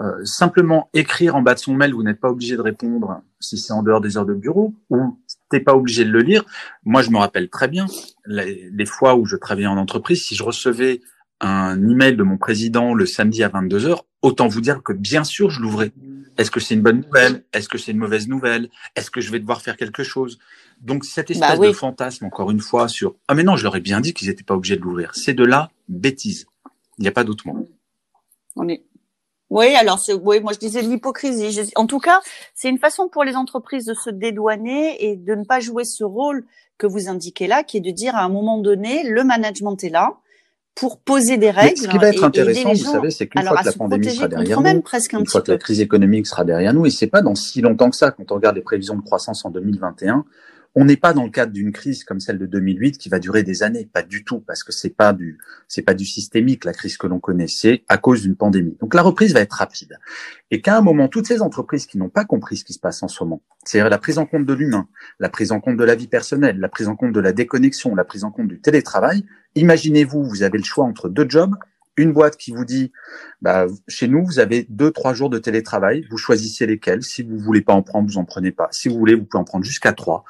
euh, 0.00 0.24
simplement 0.24 0.88
écrire 0.92 1.36
en 1.36 1.42
bas 1.42 1.54
de 1.54 1.58
son 1.60 1.74
mail, 1.74 1.94
vous 1.94 2.02
n'êtes 2.02 2.20
pas 2.20 2.30
obligé 2.30 2.56
de 2.56 2.60
répondre 2.60 3.22
si 3.40 3.58
c'est 3.58 3.72
en 3.72 3.82
dehors 3.82 4.00
des 4.00 4.16
heures 4.16 4.26
de 4.26 4.34
bureau, 4.34 4.74
ou 4.90 5.20
t'es 5.50 5.60
pas 5.60 5.74
obligé 5.74 6.04
de 6.04 6.10
le 6.10 6.20
lire. 6.20 6.44
Moi, 6.84 7.02
je 7.02 7.10
me 7.10 7.18
rappelle 7.18 7.48
très 7.48 7.68
bien 7.68 7.86
les, 8.26 8.70
les 8.72 8.86
fois 8.86 9.14
où 9.16 9.26
je 9.26 9.36
travaillais 9.36 9.66
en 9.66 9.76
entreprise, 9.76 10.24
si 10.24 10.34
je 10.34 10.42
recevais 10.42 11.00
un 11.40 11.88
email 11.88 12.16
de 12.16 12.22
mon 12.22 12.36
président 12.36 12.94
le 12.94 13.06
samedi 13.06 13.42
à 13.42 13.48
22 13.48 13.86
heures, 13.86 14.06
autant 14.22 14.48
vous 14.48 14.60
dire 14.60 14.82
que 14.82 14.92
bien 14.92 15.24
sûr 15.24 15.50
je 15.50 15.60
l'ouvrais. 15.60 15.92
Est-ce 16.36 16.50
que 16.50 16.60
c'est 16.60 16.74
une 16.74 16.82
bonne 16.82 17.02
nouvelle? 17.02 17.44
Est-ce 17.52 17.68
que 17.68 17.78
c'est 17.78 17.92
une 17.92 17.98
mauvaise 17.98 18.26
nouvelle? 18.28 18.68
Est-ce 18.96 19.10
que 19.10 19.20
je 19.20 19.30
vais 19.30 19.38
devoir 19.38 19.62
faire 19.62 19.76
quelque 19.76 20.02
chose? 20.02 20.38
Donc 20.80 21.04
cette 21.04 21.28
bah 21.38 21.52
espèce 21.52 21.60
de 21.60 21.72
fantasme, 21.72 22.24
encore 22.24 22.50
une 22.50 22.60
fois, 22.60 22.88
sur 22.88 23.14
ah 23.28 23.34
mais 23.34 23.44
non, 23.44 23.56
je 23.56 23.62
leur 23.62 23.76
ai 23.76 23.80
bien 23.80 24.00
dit 24.00 24.14
qu'ils 24.14 24.28
n'étaient 24.28 24.42
pas 24.42 24.54
obligés 24.54 24.76
de 24.76 24.82
l'ouvrir. 24.82 25.12
C'est 25.14 25.34
de 25.34 25.44
la 25.44 25.70
bêtise. 25.88 26.46
Il 26.98 27.02
n'y 27.02 27.08
a 27.08 27.12
pas 27.12 27.24
d'autre 27.24 27.46
mot. 27.46 27.68
On 28.56 28.68
est 28.68 28.84
oui, 29.50 29.74
alors 29.76 30.00
c'est 30.00 30.14
oui, 30.14 30.40
moi 30.40 30.52
je 30.52 30.58
disais 30.58 30.82
de 30.82 30.88
l'hypocrisie. 30.88 31.70
En 31.76 31.86
tout 31.86 32.00
cas, 32.00 32.20
c'est 32.54 32.68
une 32.68 32.78
façon 32.78 33.08
pour 33.08 33.22
les 33.22 33.36
entreprises 33.36 33.84
de 33.84 33.94
se 33.94 34.10
dédouaner 34.10 35.04
et 35.04 35.16
de 35.16 35.34
ne 35.34 35.44
pas 35.44 35.60
jouer 35.60 35.84
ce 35.84 36.02
rôle 36.02 36.44
que 36.76 36.88
vous 36.88 37.08
indiquez 37.08 37.46
là, 37.46 37.62
qui 37.62 37.76
est 37.76 37.80
de 37.80 37.90
dire 37.90 38.16
à 38.16 38.22
un 38.22 38.28
moment 38.28 38.58
donné, 38.58 39.04
le 39.04 39.22
management 39.22 39.76
est 39.84 39.90
là, 39.90 40.16
pour 40.74 40.98
poser 40.98 41.36
des 41.36 41.50
règles. 41.50 41.78
ce 41.78 41.88
qui 41.88 41.98
va 41.98 42.08
être 42.08 42.24
intéressant, 42.24 42.70
vous 42.70 42.76
savez, 42.76 43.10
c'est 43.10 43.26
qu'une 43.28 43.42
fois 43.42 43.58
que 43.58 43.66
la 43.66 43.72
pandémie 43.72 44.10
sera 44.10 44.28
derrière 44.28 44.60
nous, 44.60 44.68
une 45.12 45.26
fois 45.26 45.42
que 45.42 45.52
la 45.52 45.58
crise 45.58 45.80
économique 45.80 46.26
sera 46.26 46.44
derrière 46.44 46.74
nous, 46.74 46.86
et 46.86 46.90
c'est 46.90 47.06
pas 47.06 47.22
dans 47.22 47.34
si 47.34 47.60
longtemps 47.60 47.90
que 47.90 47.96
ça, 47.96 48.10
quand 48.10 48.30
on 48.32 48.34
regarde 48.34 48.56
les 48.56 48.62
prévisions 48.62 48.96
de 48.96 49.02
croissance 49.02 49.44
en 49.44 49.50
2021, 49.50 50.24
On 50.74 50.84
n'est 50.84 50.96
pas 50.96 51.12
dans 51.12 51.24
le 51.24 51.30
cadre 51.30 51.52
d'une 51.52 51.72
crise 51.72 52.02
comme 52.02 52.20
celle 52.20 52.38
de 52.38 52.46
2008 52.46 52.98
qui 52.98 53.08
va 53.08 53.18
durer 53.18 53.42
des 53.42 53.62
années, 53.62 53.88
pas 53.92 54.02
du 54.02 54.24
tout, 54.24 54.40
parce 54.40 54.64
que 54.64 54.72
c'est 54.72 54.90
pas 54.90 55.12
du 55.12 55.38
c'est 55.68 55.82
pas 55.82 55.94
du 55.94 56.04
systémique 56.04 56.64
la 56.64 56.72
crise 56.72 56.96
que 56.96 57.06
l'on 57.06 57.20
connaît, 57.20 57.46
c'est 57.46 57.84
à 57.88 57.96
cause 57.96 58.22
d'une 58.22 58.36
pandémie. 58.36 58.76
Donc 58.80 58.94
la 58.94 59.02
reprise 59.02 59.32
va 59.34 59.40
être 59.40 59.52
rapide. 59.52 59.98
Et 60.50 60.60
qu'à 60.60 60.76
un 60.76 60.80
moment, 60.80 61.08
toutes 61.08 61.26
ces 61.26 61.42
entreprises 61.42 61.86
qui 61.86 61.98
n'ont 61.98 62.08
pas 62.08 62.24
compris 62.24 62.56
ce 62.56 62.64
qui 62.64 62.72
se 62.72 62.80
passe 62.80 63.02
en 63.02 63.08
ce 63.08 63.22
moment, 63.22 63.42
c'est-à-dire 63.64 63.90
la 63.90 63.98
prise 63.98 64.18
en 64.18 64.26
compte 64.26 64.46
de 64.46 64.52
l'humain, 64.52 64.88
la 65.20 65.28
prise 65.28 65.52
en 65.52 65.60
compte 65.60 65.76
de 65.76 65.84
la 65.84 65.94
vie 65.94 66.08
personnelle, 66.08 66.58
la 66.58 66.68
prise 66.68 66.88
en 66.88 66.96
compte 66.96 67.12
de 67.12 67.20
la 67.20 67.32
déconnexion, 67.32 67.94
la 67.94 68.04
prise 68.04 68.24
en 68.24 68.30
compte 68.30 68.48
du 68.48 68.60
télétravail, 68.60 69.24
imaginez-vous, 69.54 70.24
vous 70.24 70.42
avez 70.42 70.58
le 70.58 70.64
choix 70.64 70.84
entre 70.84 71.08
deux 71.08 71.26
jobs, 71.28 71.54
une 71.96 72.12
boîte 72.12 72.36
qui 72.36 72.50
vous 72.52 72.64
dit, 72.64 72.92
bah, 73.42 73.66
chez 73.88 74.08
nous, 74.08 74.24
vous 74.24 74.38
avez 74.38 74.66
deux, 74.68 74.90
trois 74.90 75.14
jours 75.14 75.30
de 75.30 75.38
télétravail, 75.38 76.06
vous 76.10 76.16
choisissez 76.16 76.66
lesquels. 76.66 77.02
Si 77.02 77.22
vous 77.22 77.38
voulez 77.38 77.60
pas 77.60 77.72
en 77.72 77.82
prendre, 77.82 78.08
vous 78.08 78.18
en 78.18 78.24
prenez 78.24 78.50
pas. 78.50 78.68
Si 78.70 78.88
vous 78.88 78.98
voulez, 78.98 79.14
vous 79.14 79.24
pouvez 79.24 79.40
en 79.40 79.44
prendre 79.44 79.64
jusqu'à 79.64 79.92
trois. 79.92 80.24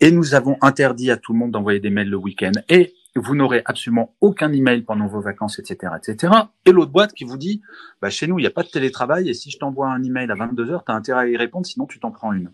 Et 0.00 0.10
nous 0.10 0.34
avons 0.34 0.56
interdit 0.60 1.10
à 1.10 1.16
tout 1.16 1.32
le 1.32 1.38
monde 1.38 1.50
d'envoyer 1.50 1.80
des 1.80 1.90
mails 1.90 2.08
le 2.08 2.16
week-end. 2.16 2.52
Et 2.68 2.94
vous 3.16 3.34
n'aurez 3.34 3.62
absolument 3.64 4.14
aucun 4.20 4.52
email 4.52 4.82
pendant 4.82 5.06
vos 5.06 5.20
vacances, 5.20 5.58
etc., 5.58 5.92
etc. 5.98 6.32
Et 6.64 6.72
l'autre 6.72 6.92
boîte 6.92 7.12
qui 7.12 7.24
vous 7.24 7.36
dit, 7.36 7.60
bah, 8.00 8.10
chez 8.10 8.26
nous, 8.26 8.38
il 8.38 8.42
n'y 8.42 8.48
a 8.48 8.52
pas 8.52 8.62
de 8.62 8.68
télétravail 8.68 9.28
et 9.28 9.34
si 9.34 9.50
je 9.50 9.58
t'envoie 9.58 9.88
un 9.88 10.02
email 10.02 10.30
à 10.30 10.34
22 10.34 10.70
heures, 10.70 10.84
tu 10.84 10.92
as 10.92 10.94
intérêt 10.94 11.22
à 11.22 11.28
y 11.28 11.36
répondre, 11.36 11.66
sinon 11.66 11.86
tu 11.86 11.98
t'en 11.98 12.12
prends 12.12 12.32
une. 12.32 12.52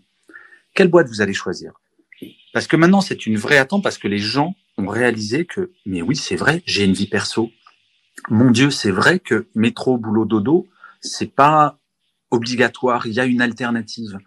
Quelle 0.73 0.89
boîte 0.89 1.07
vous 1.07 1.21
allez 1.21 1.33
choisir? 1.33 1.73
Parce 2.53 2.67
que 2.67 2.75
maintenant, 2.75 3.01
c'est 3.01 3.27
une 3.27 3.37
vraie 3.37 3.57
attente 3.57 3.83
parce 3.83 3.97
que 3.97 4.07
les 4.07 4.17
gens 4.17 4.55
ont 4.77 4.87
réalisé 4.87 5.45
que, 5.45 5.71
mais 5.85 6.01
oui, 6.01 6.15
c'est 6.15 6.35
vrai, 6.35 6.63
j'ai 6.65 6.85
une 6.85 6.93
vie 6.93 7.07
perso, 7.07 7.51
mon 8.29 8.51
Dieu, 8.51 8.71
c'est 8.71 8.91
vrai 8.91 9.19
que 9.19 9.47
métro, 9.55 9.97
boulot, 9.97 10.25
dodo, 10.25 10.67
c'est 11.01 11.31
pas 11.31 11.77
obligatoire. 12.31 13.07
Il 13.07 13.13
y 13.13 13.19
a 13.19 13.25
une 13.25 13.41
alternative. 13.41 14.17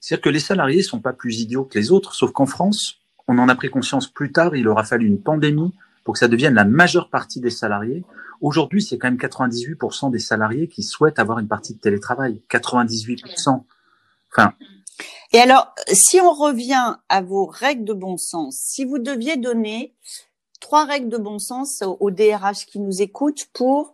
C'est-à-dire 0.00 0.22
que 0.22 0.30
les 0.30 0.40
salariés 0.40 0.82
sont 0.82 1.00
pas 1.00 1.12
plus 1.12 1.40
idiots 1.40 1.64
que 1.64 1.78
les 1.78 1.92
autres, 1.92 2.14
sauf 2.14 2.32
qu'en 2.32 2.46
France, 2.46 2.98
on 3.28 3.38
en 3.38 3.48
a 3.48 3.54
pris 3.54 3.70
conscience 3.70 4.08
plus 4.08 4.32
tard. 4.32 4.56
Il 4.56 4.68
aura 4.68 4.84
fallu 4.84 5.06
une 5.06 5.20
pandémie 5.20 5.72
pour 6.04 6.14
que 6.14 6.18
ça 6.18 6.28
devienne 6.28 6.54
la 6.54 6.64
majeure 6.64 7.08
partie 7.08 7.40
des 7.40 7.50
salariés. 7.50 8.04
Aujourd'hui, 8.40 8.82
c'est 8.82 8.98
quand 8.98 9.08
même 9.08 9.18
98% 9.18 10.10
des 10.10 10.18
salariés 10.18 10.66
qui 10.66 10.82
souhaitent 10.82 11.20
avoir 11.20 11.38
une 11.38 11.46
partie 11.46 11.74
de 11.74 11.78
télétravail. 11.78 12.40
98%. 12.50 13.62
Enfin. 14.32 14.52
Et 15.32 15.38
alors, 15.38 15.74
si 15.92 16.20
on 16.20 16.32
revient 16.32 16.96
à 17.08 17.22
vos 17.22 17.46
règles 17.46 17.84
de 17.84 17.92
bon 17.92 18.16
sens, 18.16 18.56
si 18.56 18.84
vous 18.84 18.98
deviez 18.98 19.36
donner 19.36 19.94
trois 20.62 20.86
règles 20.86 21.10
de 21.10 21.18
bon 21.18 21.38
sens 21.38 21.84
aux 22.00 22.10
DRH 22.10 22.64
qui 22.66 22.78
nous 22.78 23.02
écoutent 23.02 23.48
pour 23.52 23.92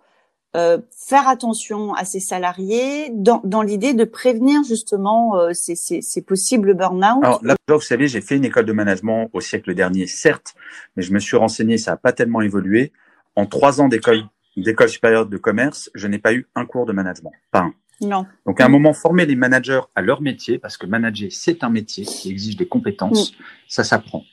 euh, 0.56 0.78
faire 0.96 1.28
attention 1.28 1.94
à 1.94 2.04
ces 2.04 2.20
salariés 2.20 3.10
dans, 3.12 3.40
dans 3.44 3.62
l'idée 3.62 3.94
de 3.94 4.04
prévenir 4.04 4.62
justement 4.62 5.36
euh, 5.36 5.52
ces, 5.52 5.74
ces, 5.74 6.00
ces, 6.00 6.22
possibles 6.22 6.74
burn-out 6.74 7.24
Alors 7.24 7.40
là, 7.42 7.56
vous 7.68 7.80
savez, 7.80 8.06
j'ai 8.06 8.20
fait 8.20 8.36
une 8.36 8.44
école 8.44 8.64
de 8.64 8.72
management 8.72 9.28
au 9.32 9.40
siècle 9.40 9.74
dernier, 9.74 10.06
certes, 10.06 10.54
mais 10.96 11.02
je 11.02 11.12
me 11.12 11.18
suis 11.18 11.36
renseigné, 11.36 11.76
ça 11.76 11.92
n'a 11.92 11.96
pas 11.96 12.12
tellement 12.12 12.40
évolué. 12.40 12.92
En 13.34 13.46
trois 13.46 13.80
ans 13.80 13.88
d'école 13.88 14.24
d'école 14.56 14.88
supérieure 14.88 15.26
de 15.26 15.36
commerce, 15.36 15.90
je 15.94 16.06
n'ai 16.08 16.18
pas 16.18 16.32
eu 16.32 16.48
un 16.54 16.66
cours 16.66 16.86
de 16.86 16.92
management, 16.92 17.32
pas 17.50 17.60
un. 17.60 17.74
Non. 18.00 18.26
Donc 18.46 18.60
à 18.60 18.66
un 18.66 18.68
moment, 18.68 18.92
former 18.92 19.26
les 19.26 19.36
managers 19.36 19.80
à 19.94 20.02
leur 20.02 20.22
métier, 20.22 20.58
parce 20.58 20.76
que 20.76 20.86
manager, 20.86 21.28
c'est 21.30 21.62
un 21.64 21.70
métier 21.70 22.04
qui 22.04 22.30
exige 22.30 22.56
des 22.56 22.66
compétences, 22.66 23.32
mm. 23.32 23.34
ça 23.68 23.84
s'apprend. 23.84 24.24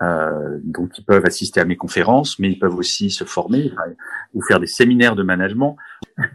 Euh, 0.00 0.58
donc 0.62 0.98
ils 0.98 1.04
peuvent 1.04 1.24
assister 1.24 1.60
à 1.60 1.64
mes 1.64 1.76
conférences, 1.76 2.38
mais 2.38 2.50
ils 2.50 2.58
peuvent 2.58 2.76
aussi 2.76 3.10
se 3.10 3.24
former 3.24 3.72
ou 4.34 4.42
faire 4.42 4.60
des 4.60 4.66
séminaires 4.66 5.16
de 5.16 5.22
management. 5.22 5.76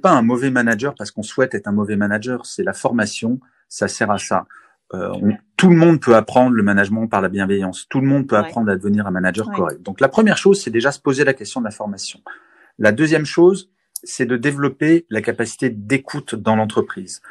Pas 0.02 0.12
un 0.12 0.22
mauvais 0.22 0.52
manager 0.52 0.96
parce 0.96 1.12
qu'on 1.12 1.24
souhaite 1.24 1.54
être 1.54 1.68
un 1.68 1.72
mauvais 1.72 1.96
manager, 1.96 2.46
c'est 2.46 2.64
la 2.64 2.74
formation, 2.74 3.40
ça 3.70 3.88
sert 3.88 4.12
à 4.12 4.18
ça. 4.18 4.46
Euh, 4.94 5.12
tout 5.58 5.70
le 5.70 5.76
monde 5.76 6.02
peut 6.02 6.16
apprendre 6.16 6.56
le 6.56 6.64
management 6.64 7.08
par 7.08 7.22
la 7.22 7.30
bienveillance. 7.30 7.88
Tout 7.90 8.00
le 8.00 8.08
monde 8.08 8.28
peut 8.28 8.36
apprendre 8.36 8.70
à 8.70 8.76
devenir 8.76 9.08
un 9.08 9.12
manager 9.12 9.50
correct. 9.50 9.82
Donc 9.82 10.02
la 10.02 10.10
première 10.10 10.38
chose, 10.38 10.62
c'est 10.62 10.70
déjà 10.70 10.92
se 10.92 11.00
poser 11.00 11.24
la 11.24 11.34
question 11.34 11.62
de 11.62 11.66
la 11.66 11.72
formation. 11.72 12.20
La 12.80 12.92
deuxième 12.92 13.26
chose, 13.26 13.72
c'est 14.04 14.26
de 14.26 14.36
développer 14.36 15.06
la 15.10 15.22
capacité 15.22 15.70
d'écoute 15.70 16.36
dans 16.36 16.56
l'entreprise. 16.56 17.22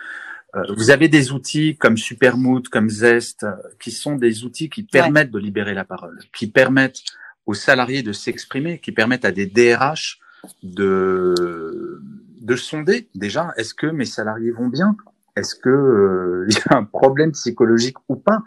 Euh, 0.55 0.63
vous 0.77 0.91
avez 0.91 1.09
des 1.09 1.33
outils 1.33 1.77
comme 1.77 1.97
Supermood, 1.97 2.69
comme 2.69 2.91
Zest, 2.91 3.45
euh, 3.45 3.53
qui 3.81 3.91
sont 3.91 4.17
des 4.17 4.45
outils 4.45 4.69
qui 4.69 4.83
permettent 4.83 5.31
de 5.31 5.39
libérer 5.39 5.75
la 5.75 5.85
parole, 5.85 6.19
qui 6.35 6.47
permettent 6.47 7.03
aux 7.47 7.55
salariés 7.55 8.03
de 8.03 8.13
s'exprimer, 8.13 8.79
qui 8.79 8.93
permettent 8.93 9.25
à 9.25 9.33
des 9.33 9.47
DRH 9.47 10.21
de 10.63 12.01
de 12.41 12.57
sonder. 12.57 13.09
Déjà 13.15 13.53
est-ce 13.57 13.73
que 13.75 13.87
mes 13.87 14.05
salariés 14.05 14.51
vont 14.51 14.69
bien? 14.69 14.97
Est-ce 15.37 15.55
que 15.55 15.69
euh, 15.71 16.47
il 16.49 16.55
y 16.55 16.61
a 16.69 16.77
un 16.77 16.85
problème 16.85 17.33
psychologique 17.33 17.97
ou 18.09 18.17
pas? 18.17 18.43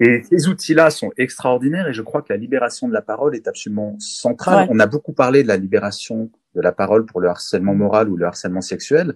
Et 0.00 0.22
ces 0.28 0.48
outils-là 0.48 0.90
sont 0.90 1.12
extraordinaires 1.16 1.88
et 1.88 1.92
je 1.92 2.02
crois 2.02 2.22
que 2.22 2.32
la 2.32 2.36
libération 2.36 2.88
de 2.88 2.92
la 2.92 3.02
parole 3.02 3.36
est 3.36 3.46
absolument 3.46 3.96
centrale. 4.00 4.66
On 4.70 4.80
a 4.80 4.86
beaucoup 4.86 5.12
parlé 5.12 5.42
de 5.42 5.48
la 5.48 5.56
libération 5.56 6.30
de 6.54 6.60
la 6.60 6.72
parole 6.72 7.04
pour 7.06 7.20
le 7.20 7.28
harcèlement 7.28 7.74
moral 7.74 8.08
ou 8.08 8.16
le 8.16 8.26
harcèlement 8.26 8.60
sexuel. 8.60 9.14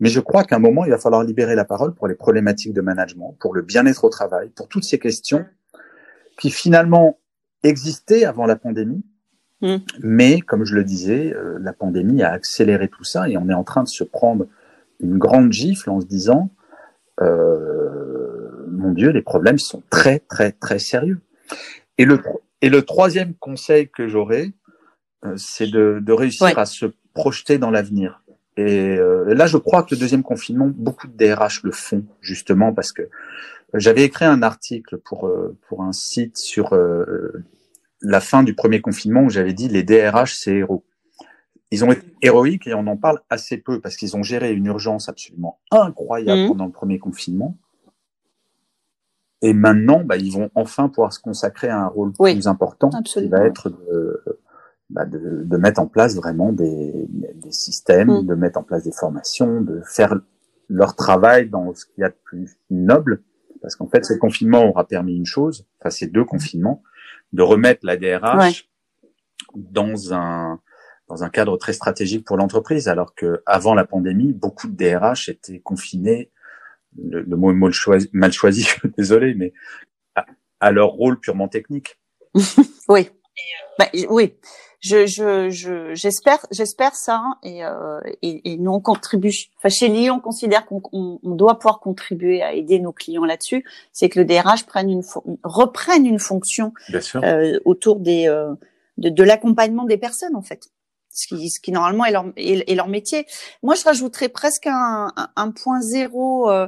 Mais 0.00 0.08
je 0.08 0.20
crois 0.20 0.44
qu'à 0.44 0.56
un 0.56 0.60
moment, 0.60 0.84
il 0.84 0.90
va 0.90 0.98
falloir 0.98 1.22
libérer 1.22 1.54
la 1.54 1.64
parole 1.64 1.94
pour 1.94 2.08
les 2.08 2.14
problématiques 2.14 2.72
de 2.72 2.80
management, 2.80 3.36
pour 3.40 3.54
le 3.54 3.62
bien-être 3.62 4.04
au 4.04 4.08
travail, 4.08 4.50
pour 4.50 4.68
toutes 4.68 4.84
ces 4.84 4.98
questions 4.98 5.44
qui 6.38 6.50
finalement 6.50 7.18
existaient 7.62 8.24
avant 8.24 8.46
la 8.46 8.56
pandémie. 8.56 9.04
Mm. 9.60 9.76
Mais 10.02 10.40
comme 10.40 10.64
je 10.64 10.74
le 10.74 10.84
disais, 10.84 11.32
euh, 11.34 11.58
la 11.60 11.72
pandémie 11.72 12.22
a 12.22 12.32
accéléré 12.32 12.88
tout 12.88 13.04
ça 13.04 13.28
et 13.28 13.36
on 13.36 13.48
est 13.48 13.54
en 13.54 13.64
train 13.64 13.82
de 13.82 13.88
se 13.88 14.04
prendre 14.04 14.46
une 15.00 15.18
grande 15.18 15.52
gifle 15.52 15.90
en 15.90 16.00
se 16.00 16.06
disant, 16.06 16.50
euh, 17.20 18.66
mon 18.68 18.92
Dieu, 18.92 19.10
les 19.10 19.22
problèmes 19.22 19.58
sont 19.58 19.82
très, 19.90 20.20
très, 20.20 20.52
très 20.52 20.78
sérieux. 20.78 21.20
Et 21.98 22.04
le, 22.04 22.20
et 22.62 22.70
le 22.70 22.82
troisième 22.82 23.34
conseil 23.34 23.88
que 23.88 24.08
j'aurais, 24.08 24.52
c'est 25.36 25.70
de, 25.70 25.98
de, 26.00 26.12
réussir 26.12 26.58
à 26.58 26.66
se 26.66 26.86
projeter 27.14 27.58
dans 27.58 27.70
l'avenir. 27.70 28.22
Et 28.56 28.96
euh, 28.96 29.34
là, 29.34 29.46
je 29.46 29.56
crois 29.56 29.82
que 29.82 29.94
le 29.94 30.00
deuxième 30.00 30.22
confinement, 30.22 30.70
beaucoup 30.74 31.06
de 31.06 31.16
DRH 31.16 31.62
le 31.62 31.72
font 31.72 32.04
justement 32.20 32.72
parce 32.72 32.92
que 32.92 33.08
j'avais 33.74 34.02
écrit 34.02 34.24
un 34.24 34.42
article 34.42 34.98
pour 34.98 35.26
euh, 35.26 35.56
pour 35.68 35.82
un 35.82 35.92
site 35.92 36.36
sur 36.36 36.76
la 38.02 38.20
fin 38.20 38.42
du 38.42 38.54
premier 38.54 38.80
confinement 38.80 39.22
où 39.22 39.30
j'avais 39.30 39.52
dit 39.52 39.68
les 39.68 39.82
DRH 39.82 40.34
c'est 40.34 40.56
héros. 40.56 40.84
Ils 41.70 41.84
ont 41.84 41.92
été 41.92 42.04
héroïques 42.22 42.66
et 42.66 42.74
on 42.74 42.86
en 42.88 42.96
parle 42.96 43.20
assez 43.30 43.56
peu 43.56 43.80
parce 43.80 43.96
qu'ils 43.96 44.16
ont 44.16 44.24
géré 44.24 44.52
une 44.52 44.66
urgence 44.66 45.08
absolument 45.08 45.60
incroyable 45.70 46.42
mmh. 46.42 46.48
pendant 46.48 46.66
le 46.66 46.72
premier 46.72 46.98
confinement. 46.98 47.56
Et 49.42 49.54
maintenant, 49.54 50.02
bah, 50.04 50.16
ils 50.16 50.32
vont 50.32 50.50
enfin 50.54 50.88
pouvoir 50.88 51.12
se 51.12 51.20
consacrer 51.20 51.68
à 51.68 51.78
un 51.78 51.86
rôle 51.86 52.12
plus 52.12 52.46
important, 52.46 52.90
absolument. 52.90 53.36
qui 53.36 53.40
va 53.40 53.46
être 53.46 53.70
de, 53.70 54.22
bah, 54.90 55.04
de, 55.04 55.44
de, 55.44 55.56
mettre 55.56 55.80
en 55.80 55.86
place 55.86 56.16
vraiment 56.16 56.52
des, 56.52 57.06
des 57.08 57.52
systèmes, 57.52 58.22
mm. 58.22 58.26
de 58.26 58.34
mettre 58.34 58.58
en 58.58 58.62
place 58.62 58.84
des 58.84 58.92
formations, 58.92 59.60
de 59.60 59.80
faire 59.84 60.14
leur 60.68 60.96
travail 60.96 61.48
dans 61.48 61.72
ce 61.74 61.86
qu'il 61.86 62.02
y 62.02 62.04
a 62.04 62.08
de 62.08 62.18
plus 62.24 62.58
noble. 62.70 63.22
Parce 63.62 63.76
qu'en 63.76 63.88
fait, 63.88 64.04
ce 64.04 64.14
confinement 64.14 64.64
aura 64.64 64.86
permis 64.86 65.14
une 65.14 65.26
chose, 65.26 65.66
enfin 65.78 65.90
ces 65.90 66.06
deux 66.06 66.24
confinements, 66.24 66.82
de 67.32 67.42
remettre 67.42 67.84
la 67.84 67.96
DRH 67.96 68.68
dans 69.54 70.14
un 70.14 70.60
dans 71.08 71.24
un 71.24 71.28
cadre 71.28 71.56
très 71.56 71.72
stratégique 71.72 72.24
pour 72.24 72.36
l'entreprise, 72.36 72.86
alors 72.86 73.16
que 73.16 73.42
avant 73.44 73.74
la 73.74 73.84
pandémie, 73.84 74.32
beaucoup 74.32 74.68
de 74.68 74.76
DRH 74.76 75.28
étaient 75.28 75.58
confinés, 75.58 76.30
le, 76.96 77.24
mot 77.36 77.50
est 77.50 77.54
mal 77.54 77.72
choisi, 77.72 78.08
mal 78.12 78.32
choisi 78.32 78.68
désolé, 78.96 79.34
mais 79.34 79.52
à, 80.14 80.24
à, 80.60 80.70
leur 80.70 80.90
rôle 80.90 81.18
purement 81.18 81.48
technique. 81.48 81.98
oui, 82.88 83.10
bah, 83.78 83.86
oui 84.08 84.34
je, 84.80 85.06
je, 85.06 85.94
j'espère, 85.94 86.46
j'espère 86.50 86.94
ça, 86.94 87.22
et, 87.42 87.64
euh, 87.64 88.00
et, 88.22 88.52
et, 88.52 88.56
nous 88.56 88.72
on 88.72 88.80
contribue. 88.80 89.32
Enfin, 89.58 89.68
chez 89.68 89.88
Lyon, 89.88 90.16
on 90.16 90.20
considère 90.20 90.64
qu'on 90.64 90.82
on, 90.92 91.18
doit 91.34 91.58
pouvoir 91.58 91.80
contribuer 91.80 92.42
à 92.42 92.54
aider 92.54 92.80
nos 92.80 92.92
clients 92.92 93.26
là-dessus. 93.26 93.64
C'est 93.92 94.08
que 94.08 94.18
le 94.18 94.24
DRH 94.24 94.64
prenne 94.64 94.88
une 94.88 95.02
reprenne 95.44 96.06
une 96.06 96.18
fonction 96.18 96.72
euh, 97.16 97.58
autour 97.66 98.00
des 98.00 98.26
euh, 98.26 98.54
de, 98.96 99.10
de 99.10 99.22
l'accompagnement 99.22 99.84
des 99.84 99.98
personnes 99.98 100.34
en 100.34 100.42
fait. 100.42 100.70
Ce 101.20 101.26
qui, 101.26 101.50
ce 101.50 101.60
qui 101.60 101.72
normalement 101.72 102.04
est 102.04 102.12
leur, 102.12 102.24
est, 102.36 102.74
leur 102.74 102.88
métier. 102.88 103.26
Moi, 103.62 103.74
je 103.74 103.84
rajouterais 103.84 104.28
presque 104.28 104.66
un, 104.66 105.12
un, 105.36 105.50
point 105.50 105.80
zéro 105.80 106.50
euh, 106.50 106.66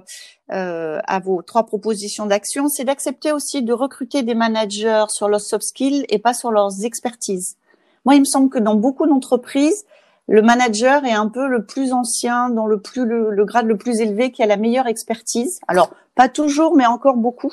euh, 0.50 1.00
à 1.06 1.20
vos 1.20 1.40
trois 1.42 1.64
propositions 1.64 2.26
d'action, 2.26 2.68
c'est 2.68 2.84
d'accepter 2.84 3.32
aussi 3.32 3.62
de 3.62 3.72
recruter 3.72 4.22
des 4.22 4.34
managers 4.34 5.04
sur 5.08 5.28
leurs 5.28 5.40
soft 5.40 5.64
skills 5.64 6.04
et 6.10 6.18
pas 6.18 6.34
sur 6.34 6.50
leurs 6.50 6.84
expertises. 6.84 7.56
Moi, 8.04 8.16
il 8.16 8.20
me 8.20 8.26
semble 8.26 8.50
que 8.50 8.58
dans 8.58 8.74
beaucoup 8.74 9.06
d'entreprises, 9.06 9.84
le 10.28 10.42
manager 10.42 11.04
est 11.04 11.12
un 11.12 11.28
peu 11.28 11.48
le 11.48 11.64
plus 11.64 11.92
ancien, 11.92 12.50
dans 12.50 12.66
le 12.66 12.80
plus 12.80 13.04
le, 13.04 13.44
grade 13.44 13.66
le 13.66 13.76
plus 13.76 14.00
élevé, 14.00 14.30
qui 14.30 14.42
a 14.42 14.46
la 14.46 14.56
meilleure 14.56 14.86
expertise. 14.86 15.60
Alors, 15.68 15.94
pas 16.14 16.28
toujours, 16.28 16.76
mais 16.76 16.86
encore 16.86 17.16
beaucoup. 17.16 17.52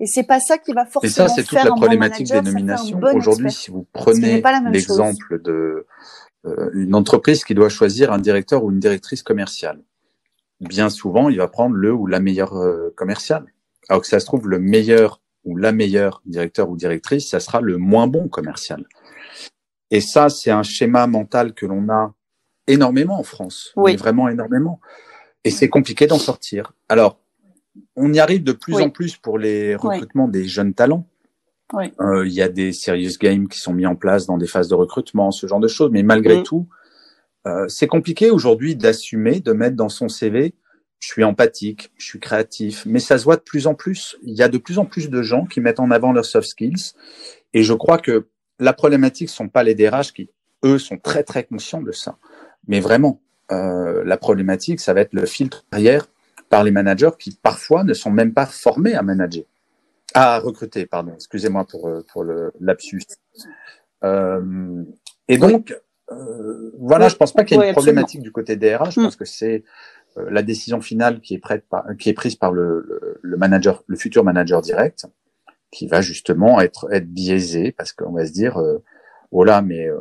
Et 0.00 0.06
c'est 0.06 0.22
pas 0.22 0.40
ça 0.40 0.58
qui 0.58 0.72
va 0.72 0.86
forcément 0.86 1.12
faire 1.12 1.24
Et 1.24 1.28
ça, 1.28 1.34
c'est 1.34 1.42
toute 1.42 1.64
la 1.64 1.70
problématique 1.70 2.28
des 2.28 2.40
nominations. 2.40 3.00
Aujourd'hui, 3.14 3.50
si 3.50 3.70
vous 3.70 3.86
prenez 3.92 4.42
l'exemple 4.70 5.42
de 5.42 5.86
une 6.44 6.94
entreprise 6.94 7.44
qui 7.44 7.54
doit 7.54 7.68
choisir 7.68 8.12
un 8.12 8.18
directeur 8.18 8.64
ou 8.64 8.70
une 8.70 8.78
directrice 8.78 9.22
commerciale, 9.22 9.82
bien 10.60 10.90
souvent, 10.90 11.28
il 11.28 11.38
va 11.38 11.48
prendre 11.48 11.74
le 11.74 11.92
ou 11.92 12.06
la 12.06 12.20
meilleure 12.20 12.56
euh, 12.56 12.92
commerciale. 12.96 13.46
Alors 13.88 14.02
que 14.02 14.08
ça 14.08 14.20
se 14.20 14.26
trouve, 14.26 14.48
le 14.48 14.58
meilleur 14.58 15.20
ou 15.44 15.56
la 15.56 15.72
meilleure 15.72 16.22
directeur 16.26 16.68
ou 16.68 16.76
directrice, 16.76 17.28
ça 17.28 17.40
sera 17.40 17.60
le 17.60 17.78
moins 17.78 18.06
bon 18.06 18.28
commercial. 18.28 18.86
Et 19.90 20.00
ça, 20.00 20.28
c'est 20.28 20.50
un 20.50 20.62
schéma 20.62 21.06
mental 21.06 21.54
que 21.54 21.64
l'on 21.64 21.88
a 21.88 22.14
énormément 22.66 23.18
en 23.18 23.22
France, 23.22 23.72
Oui. 23.76 23.96
vraiment 23.96 24.28
énormément. 24.28 24.80
Et 25.44 25.50
c'est 25.50 25.68
compliqué 25.68 26.06
d'en 26.06 26.18
sortir. 26.18 26.72
Alors, 26.88 27.18
on 27.96 28.12
y 28.12 28.18
arrive 28.18 28.42
de 28.44 28.52
plus 28.52 28.74
Oui. 28.74 28.82
en 28.82 28.90
plus 28.90 29.16
pour 29.16 29.38
les 29.38 29.74
recrutements 29.76 30.28
des 30.28 30.44
jeunes 30.44 30.74
talents. 30.74 31.06
Oui. 31.72 31.92
Euh, 32.00 32.26
Il 32.26 32.32
y 32.32 32.42
a 32.42 32.48
des 32.48 32.72
serious 32.72 33.12
games 33.20 33.48
qui 33.48 33.58
sont 33.58 33.72
mis 33.72 33.86
en 33.86 33.96
place 33.96 34.26
dans 34.26 34.38
des 34.38 34.46
phases 34.46 34.68
de 34.68 34.74
recrutement, 34.74 35.30
ce 35.30 35.46
genre 35.46 35.60
de 35.60 35.68
choses. 35.68 35.90
Mais 35.92 36.02
malgré 36.02 36.36
Mhm. 36.38 36.42
tout, 36.44 36.68
euh, 37.46 37.66
c'est 37.68 37.86
compliqué 37.86 38.30
aujourd'hui 38.30 38.76
d'assumer, 38.76 39.40
de 39.40 39.52
mettre 39.52 39.76
dans 39.76 39.88
son 39.88 40.08
CV, 40.08 40.54
je 41.00 41.06
suis 41.08 41.24
empathique, 41.24 41.92
je 41.96 42.06
suis 42.06 42.18
créatif. 42.20 42.84
Mais 42.86 42.98
ça 43.00 43.18
se 43.18 43.24
voit 43.24 43.36
de 43.36 43.42
plus 43.42 43.66
en 43.66 43.74
plus. 43.74 44.16
Il 44.22 44.34
y 44.34 44.42
a 44.42 44.48
de 44.48 44.58
plus 44.58 44.78
en 44.78 44.84
plus 44.84 45.10
de 45.10 45.22
gens 45.22 45.44
qui 45.46 45.60
mettent 45.60 45.80
en 45.80 45.90
avant 45.90 46.12
leurs 46.12 46.24
soft 46.24 46.48
skills. 46.48 46.92
Et 47.54 47.62
je 47.62 47.72
crois 47.72 47.98
que 47.98 48.28
la 48.58 48.72
problématique 48.72 49.28
sont 49.28 49.48
pas 49.48 49.62
les 49.62 49.74
DRH 49.74 50.12
qui, 50.12 50.30
eux, 50.64 50.78
sont 50.78 50.98
très 50.98 51.22
très 51.22 51.44
conscients 51.44 51.82
de 51.82 51.92
ça. 51.92 52.18
Mais 52.66 52.80
vraiment, 52.80 53.20
euh, 53.52 54.02
la 54.04 54.16
problématique, 54.16 54.80
ça 54.80 54.92
va 54.92 55.02
être 55.02 55.12
le 55.14 55.24
filtre 55.24 55.64
derrière 55.70 56.08
par 56.50 56.64
les 56.64 56.70
managers 56.72 57.10
qui 57.18 57.38
parfois 57.42 57.84
ne 57.84 57.94
sont 57.94 58.10
même 58.10 58.34
pas 58.34 58.46
formés 58.46 58.94
à 58.94 59.02
manager, 59.02 59.44
à 60.14 60.38
recruter, 60.40 60.86
pardon. 60.86 61.12
Excusez-moi 61.14 61.66
pour 61.66 61.88
euh, 61.88 62.04
pour 62.12 62.24
le 62.24 62.52
lapsus. 62.60 63.02
Euh, 64.04 64.84
et 65.28 65.38
donc, 65.38 65.76
euh, 66.12 66.72
voilà, 66.78 67.06
Oui. 67.06 67.10
je 67.10 67.16
pense 67.16 67.32
pas 67.34 67.44
qu'il 67.44 67.56
y 67.56 67.60
ait 67.60 67.62
Oui, 67.64 67.66
une 67.68 67.72
problématique 67.74 68.22
du 68.22 68.32
côté 68.32 68.56
DRH. 68.56 68.94
Je 68.94 69.00
pense 69.00 69.16
que 69.16 69.24
c'est 69.24 69.64
euh, 70.18 70.28
la 70.30 70.42
décision 70.42 70.80
finale 70.80 71.20
qui 71.20 71.34
est 71.34 71.38
prête 71.38 71.66
par, 71.68 71.86
qui 71.98 72.08
est 72.10 72.14
prise 72.14 72.36
par 72.36 72.52
le, 72.52 72.80
le, 72.88 73.18
le 73.22 73.36
manager, 73.36 73.84
le 73.86 73.96
futur 73.96 74.24
manager 74.24 74.62
direct, 74.62 75.06
qui 75.70 75.86
va 75.88 76.00
justement 76.00 76.60
être 76.60 76.88
être 76.92 77.08
biaisé 77.08 77.72
parce 77.72 77.92
qu'on 77.92 78.12
va 78.12 78.26
se 78.26 78.32
dire, 78.32 78.58
euh, 78.58 78.82
oh 79.32 79.44
là, 79.44 79.62
mais 79.62 79.88
euh, 79.88 79.98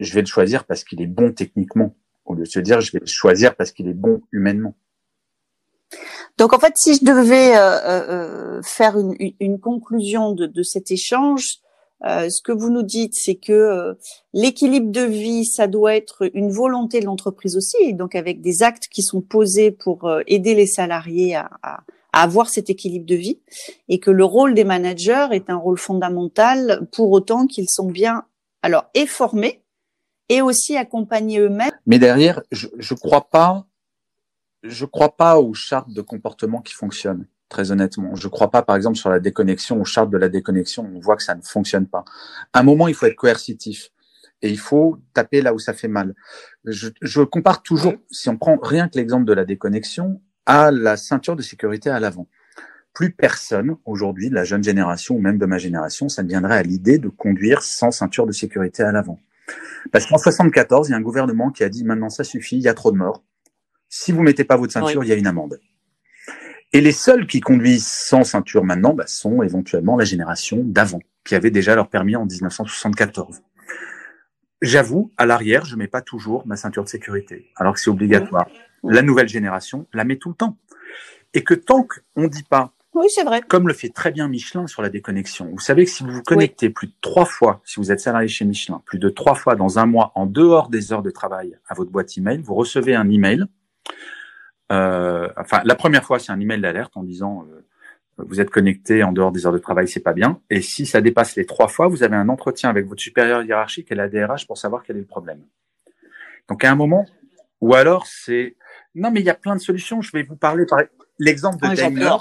je 0.00 0.14
vais 0.14 0.20
le 0.22 0.26
choisir 0.26 0.64
parce 0.64 0.84
qu'il 0.84 1.02
est 1.02 1.06
bon 1.06 1.32
techniquement, 1.32 1.94
au 2.24 2.34
lieu 2.34 2.44
de 2.44 2.48
se 2.48 2.60
dire, 2.60 2.80
je 2.80 2.92
vais 2.92 3.00
le 3.00 3.06
choisir 3.06 3.56
parce 3.56 3.72
qu'il 3.72 3.88
est 3.88 3.94
bon 3.94 4.22
humainement. 4.32 4.74
Donc 6.38 6.52
en 6.52 6.58
fait, 6.58 6.74
si 6.76 6.94
je 6.94 7.04
devais 7.04 7.56
euh, 7.56 7.80
euh, 8.58 8.62
faire 8.62 8.98
une, 8.98 9.14
une- 9.40 9.58
conclusion 9.58 10.32
de, 10.32 10.46
de 10.46 10.62
cet 10.62 10.90
échange, 10.90 11.58
euh, 12.04 12.28
ce 12.28 12.42
que 12.42 12.52
vous 12.52 12.68
nous 12.70 12.82
dites, 12.82 13.14
c'est 13.14 13.36
que 13.36 13.52
euh, 13.52 13.94
l'équilibre 14.34 14.92
de 14.92 15.00
vie, 15.00 15.46
ça 15.46 15.66
doit 15.66 15.96
être 15.96 16.30
une 16.34 16.50
volonté 16.50 17.00
de 17.00 17.06
l'entreprise 17.06 17.56
aussi, 17.56 17.94
donc 17.94 18.14
avec 18.14 18.42
des 18.42 18.62
actes 18.62 18.88
qui 18.88 19.02
sont 19.02 19.22
posés 19.22 19.70
pour 19.70 20.04
euh, 20.04 20.20
aider 20.26 20.54
les 20.54 20.66
salariés 20.66 21.36
à, 21.36 21.50
à- 21.62 21.80
à 22.12 22.22
avoir 22.22 22.48
cet 22.48 22.70
équilibre 22.70 23.04
de 23.04 23.14
vie, 23.14 23.40
et 23.88 23.98
que 24.00 24.10
le 24.10 24.24
rôle 24.24 24.54
des 24.54 24.64
managers 24.64 25.26
est 25.32 25.50
un 25.50 25.56
rôle 25.56 25.76
fondamental 25.76 26.86
pour 26.92 27.10
autant 27.10 27.46
qu'ils 27.46 27.68
sont 27.68 27.90
bien, 27.90 28.24
alors, 28.62 28.86
et 28.94 29.06
formés, 29.06 29.62
et 30.30 30.40
aussi 30.40 30.76
accompagnés 30.78 31.40
eux-mêmes. 31.40 31.72
Mais 31.86 31.98
derrière, 31.98 32.40
je 32.52 32.68
je 32.78 32.94
crois 32.94 33.28
pas, 33.28 33.66
je 34.68 34.84
crois 34.84 35.16
pas 35.16 35.38
aux 35.38 35.54
chartes 35.54 35.92
de 35.92 36.00
comportement 36.02 36.60
qui 36.60 36.74
fonctionnent. 36.74 37.26
Très 37.48 37.70
honnêtement, 37.70 38.14
je 38.16 38.26
crois 38.26 38.50
pas, 38.50 38.62
par 38.62 38.74
exemple, 38.74 38.96
sur 38.96 39.08
la 39.08 39.20
déconnexion, 39.20 39.80
aux 39.80 39.84
chartes 39.84 40.10
de 40.10 40.18
la 40.18 40.28
déconnexion. 40.28 40.90
On 40.94 40.98
voit 40.98 41.16
que 41.16 41.22
ça 41.22 41.34
ne 41.34 41.42
fonctionne 41.42 41.86
pas. 41.86 42.04
À 42.52 42.60
un 42.60 42.62
moment, 42.64 42.88
il 42.88 42.94
faut 42.94 43.06
être 43.06 43.14
coercitif 43.14 43.90
et 44.42 44.50
il 44.50 44.58
faut 44.58 44.98
taper 45.14 45.42
là 45.42 45.54
où 45.54 45.58
ça 45.58 45.72
fait 45.72 45.88
mal. 45.88 46.14
Je, 46.64 46.88
je 47.00 47.22
compare 47.22 47.62
toujours, 47.62 47.94
si 48.10 48.28
on 48.28 48.36
prend 48.36 48.58
rien 48.60 48.88
que 48.88 48.96
l'exemple 48.98 49.24
de 49.24 49.32
la 49.32 49.44
déconnexion, 49.44 50.20
à 50.46 50.70
la 50.70 50.96
ceinture 50.96 51.36
de 51.36 51.42
sécurité 51.42 51.90
à 51.90 52.00
l'avant. 52.00 52.28
Plus 52.94 53.12
personne 53.12 53.76
aujourd'hui 53.84 54.30
de 54.30 54.34
la 54.34 54.44
jeune 54.44 54.64
génération 54.64 55.16
ou 55.16 55.20
même 55.20 55.38
de 55.38 55.46
ma 55.46 55.58
génération, 55.58 56.08
ça 56.08 56.22
ne 56.22 56.28
viendrait 56.28 56.56
à 56.56 56.62
l'idée 56.62 56.98
de 56.98 57.08
conduire 57.08 57.62
sans 57.62 57.90
ceinture 57.90 58.26
de 58.26 58.32
sécurité 58.32 58.82
à 58.82 58.92
l'avant. 58.92 59.20
Parce 59.92 60.06
qu'en 60.06 60.18
74, 60.18 60.88
il 60.88 60.92
y 60.92 60.94
a 60.94 60.96
un 60.96 61.02
gouvernement 61.02 61.50
qui 61.50 61.62
a 61.62 61.68
dit 61.68 61.84
maintenant 61.84 62.08
ça 62.08 62.24
suffit, 62.24 62.56
il 62.56 62.62
y 62.62 62.68
a 62.68 62.74
trop 62.74 62.90
de 62.92 62.96
morts. 62.96 63.22
Si 63.88 64.12
vous 64.12 64.22
mettez 64.22 64.44
pas 64.44 64.56
votre 64.56 64.72
ceinture, 64.72 65.04
il 65.04 65.08
y 65.08 65.12
a 65.12 65.16
une 65.16 65.26
amende. 65.26 65.60
Et 66.72 66.80
les 66.80 66.92
seuls 66.92 67.26
qui 67.26 67.40
conduisent 67.40 67.86
sans 67.86 68.24
ceinture 68.24 68.64
maintenant 68.64 68.92
bah, 68.92 69.06
sont 69.06 69.42
éventuellement 69.42 69.96
la 69.96 70.04
génération 70.04 70.62
d'avant, 70.64 71.00
qui 71.24 71.34
avait 71.34 71.50
déjà 71.50 71.74
leur 71.74 71.88
permis 71.88 72.16
en 72.16 72.26
1974. 72.26 73.40
J'avoue, 74.62 75.12
à 75.16 75.26
l'arrière, 75.26 75.64
je 75.64 75.76
mets 75.76 75.86
pas 75.86 76.02
toujours 76.02 76.46
ma 76.46 76.56
ceinture 76.56 76.82
de 76.82 76.88
sécurité, 76.88 77.50
alors 77.56 77.74
que 77.74 77.80
c'est 77.80 77.90
obligatoire. 77.90 78.48
La 78.82 79.02
nouvelle 79.02 79.28
génération 79.28 79.86
la 79.92 80.04
met 80.04 80.16
tout 80.16 80.30
le 80.30 80.34
temps. 80.34 80.56
Et 81.34 81.44
que 81.44 81.54
tant 81.54 81.86
qu'on 81.86 82.28
dit 82.28 82.42
pas 82.42 82.72
Oui, 82.94 83.06
c'est 83.10 83.24
vrai. 83.24 83.42
comme 83.46 83.68
le 83.68 83.74
fait 83.74 83.90
très 83.90 84.10
bien 84.10 84.28
Michelin 84.28 84.66
sur 84.66 84.80
la 84.80 84.88
déconnexion. 84.88 85.50
Vous 85.50 85.58
savez 85.58 85.84
que 85.84 85.90
si 85.90 86.02
vous 86.02 86.10
vous 86.10 86.22
connectez 86.22 86.70
plus 86.70 86.86
de 86.86 86.94
trois 87.00 87.26
fois, 87.26 87.60
si 87.64 87.80
vous 87.80 87.92
êtes 87.92 88.00
salarié 88.00 88.28
chez 88.28 88.44
Michelin, 88.44 88.82
plus 88.86 88.98
de 88.98 89.08
trois 89.08 89.34
fois 89.34 89.56
dans 89.56 89.78
un 89.78 89.86
mois 89.86 90.12
en 90.14 90.26
dehors 90.26 90.70
des 90.70 90.92
heures 90.92 91.02
de 91.02 91.10
travail 91.10 91.58
à 91.68 91.74
votre 91.74 91.90
boîte 91.90 92.16
email, 92.16 92.40
vous 92.40 92.54
recevez 92.54 92.94
un 92.94 93.10
email. 93.10 93.44
Euh, 94.72 95.28
enfin, 95.36 95.60
la 95.64 95.74
première 95.74 96.04
fois, 96.04 96.18
c'est 96.18 96.32
un 96.32 96.40
email 96.40 96.60
d'alerte 96.60 96.96
en 96.96 97.04
disant 97.04 97.46
euh, 97.50 97.64
vous 98.18 98.40
êtes 98.40 98.50
connecté 98.50 99.02
en 99.02 99.12
dehors 99.12 99.30
des 99.32 99.46
heures 99.46 99.52
de 99.52 99.58
travail, 99.58 99.88
c'est 99.88 100.00
pas 100.00 100.12
bien. 100.12 100.40
Et 100.50 100.62
si 100.62 100.86
ça 100.86 101.00
dépasse 101.00 101.36
les 101.36 101.46
trois 101.46 101.68
fois, 101.68 101.88
vous 101.88 102.02
avez 102.02 102.16
un 102.16 102.28
entretien 102.28 102.70
avec 102.70 102.86
votre 102.86 103.02
supérieur 103.02 103.42
hiérarchique 103.42 103.92
et 103.92 103.94
la 103.94 104.08
DRH 104.08 104.46
pour 104.46 104.58
savoir 104.58 104.82
quel 104.82 104.96
est 104.96 105.00
le 105.00 105.06
problème. 105.06 105.42
Donc 106.48 106.64
à 106.64 106.70
un 106.70 106.74
moment, 106.74 107.06
ou 107.60 107.74
alors 107.74 108.06
c'est 108.06 108.56
non 108.94 109.10
mais 109.10 109.20
il 109.20 109.26
y 109.26 109.30
a 109.30 109.34
plein 109.34 109.54
de 109.54 109.60
solutions. 109.60 110.00
Je 110.00 110.12
vais 110.12 110.22
vous 110.22 110.36
parler 110.36 110.64
par 110.66 110.80
l'exemple 111.18 111.58
de 111.62 111.68
Ah, 111.70 111.74
Daimler. 111.74 112.16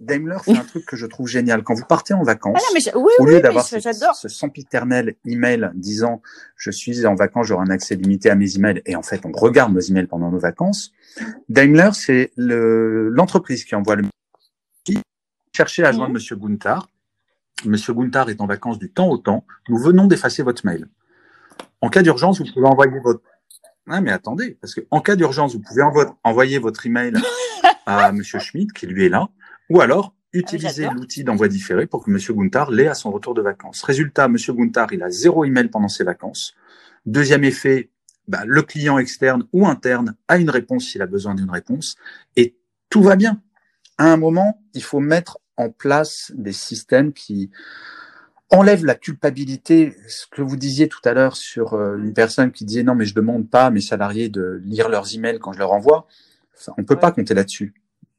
Daimler, 0.00 0.36
c'est 0.44 0.56
un 0.56 0.64
truc 0.64 0.86
que 0.86 0.94
je 0.96 1.06
trouve 1.06 1.26
génial. 1.26 1.64
Quand 1.64 1.74
vous 1.74 1.84
partez 1.84 2.14
en 2.14 2.22
vacances, 2.22 2.56
Ah 2.56 2.62
non, 2.68 2.74
mais 2.74 2.80
j'a- 2.80 2.96
oui, 2.96 3.10
au 3.18 3.26
lieu 3.26 3.40
d'avoir 3.40 3.64
ce, 3.66 3.80
ce 4.14 4.28
sempiternel 4.28 5.16
email 5.24 5.70
disant 5.74 6.22
je 6.56 6.70
suis 6.70 7.04
en 7.04 7.16
vacances, 7.16 7.48
j'aurai 7.48 7.64
un 7.66 7.70
accès 7.70 7.96
limité 7.96 8.30
à 8.30 8.36
mes 8.36 8.54
emails, 8.56 8.80
et 8.86 8.94
en 8.94 9.02
fait 9.02 9.26
on 9.26 9.32
regarde 9.32 9.72
nos 9.74 9.80
emails 9.80 10.06
pendant 10.06 10.30
nos 10.30 10.38
vacances, 10.38 10.92
Daimler, 11.48 11.90
c'est 11.94 12.30
le- 12.36 13.08
l'entreprise 13.08 13.64
qui 13.64 13.74
envoie 13.74 13.96
le 13.96 14.04
qui 14.84 14.98
cherchez 15.56 15.82
à 15.84 15.90
joindre 15.90 16.08
Mhm. 16.10 16.14
Monsieur 16.14 16.36
Gunther. 16.36 16.88
Monsieur 17.64 17.92
Gunther 17.92 18.28
est 18.28 18.40
en 18.40 18.46
vacances 18.46 18.78
du 18.78 18.92
temps 18.92 19.08
au 19.08 19.18
temps. 19.18 19.44
Nous 19.68 19.78
venons 19.78 20.06
d'effacer 20.06 20.44
votre 20.44 20.64
mail. 20.64 20.86
En 21.80 21.88
cas 21.88 22.02
d'urgence, 22.02 22.38
vous 22.38 22.46
pouvez 22.54 22.66
envoyer 22.66 23.00
votre. 23.02 23.20
Ah, 23.88 24.00
mais 24.00 24.12
attendez, 24.12 24.56
parce 24.60 24.74
que 24.74 24.82
en 24.92 25.00
cas 25.00 25.16
d'urgence, 25.16 25.54
vous 25.56 25.60
pouvez 25.60 25.82
envo- 25.82 26.14
envoyer 26.22 26.58
votre 26.60 26.86
email 26.86 27.14
à 27.86 28.12
Monsieur 28.12 28.38
Schmidt, 28.38 28.72
qui 28.72 28.86
lui 28.86 29.06
est 29.06 29.08
là, 29.08 29.28
ou 29.70 29.80
alors 29.80 30.14
utiliser 30.32 30.82
j'adore. 30.84 30.94
l'outil 30.94 31.24
d'envoi 31.24 31.48
différé 31.48 31.86
pour 31.86 32.04
que 32.04 32.10
Monsieur 32.10 32.34
Gunther 32.34 32.70
l'ait 32.70 32.88
à 32.88 32.94
son 32.94 33.10
retour 33.10 33.34
de 33.34 33.42
vacances. 33.42 33.82
Résultat, 33.82 34.28
Monsieur 34.28 34.52
Gunther, 34.52 34.86
il 34.92 35.02
a 35.02 35.10
zéro 35.10 35.44
email 35.44 35.68
pendant 35.68 35.88
ses 35.88 36.04
vacances. 36.04 36.54
Deuxième 37.06 37.44
effet, 37.44 37.90
bah, 38.26 38.42
le 38.46 38.62
client 38.62 38.98
externe 38.98 39.44
ou 39.52 39.66
interne 39.66 40.14
a 40.28 40.36
une 40.36 40.50
réponse 40.50 40.84
s'il 40.84 41.00
a 41.00 41.06
besoin 41.06 41.34
d'une 41.34 41.50
réponse, 41.50 41.96
et 42.36 42.56
tout 42.90 43.02
va 43.02 43.16
bien. 43.16 43.42
À 43.96 44.12
un 44.12 44.16
moment, 44.18 44.62
il 44.74 44.82
faut 44.82 45.00
mettre 45.00 45.38
en 45.56 45.70
place 45.70 46.30
des 46.36 46.52
systèmes 46.52 47.12
qui 47.12 47.50
enlèvent 48.50 48.84
la 48.84 48.94
culpabilité. 48.94 49.96
Ce 50.08 50.26
que 50.30 50.42
vous 50.42 50.56
disiez 50.56 50.88
tout 50.88 51.00
à 51.04 51.12
l'heure 51.14 51.36
sur 51.36 51.74
euh, 51.74 51.96
une 51.96 52.12
personne 52.14 52.52
qui 52.52 52.64
disait 52.64 52.82
non 52.82 52.94
mais 52.94 53.04
je 53.06 53.14
demande 53.14 53.48
pas 53.50 53.66
à 53.66 53.70
mes 53.70 53.80
salariés 53.80 54.28
de 54.28 54.60
lire 54.64 54.88
leurs 54.88 55.14
emails 55.14 55.38
quand 55.38 55.52
je 55.52 55.58
leur 55.58 55.72
envoie. 55.72 56.06
On 56.76 56.84
peut 56.84 56.94
Ouais. 56.94 57.00
pas 57.00 57.12
compter 57.12 57.34
là-dessus 57.34 57.74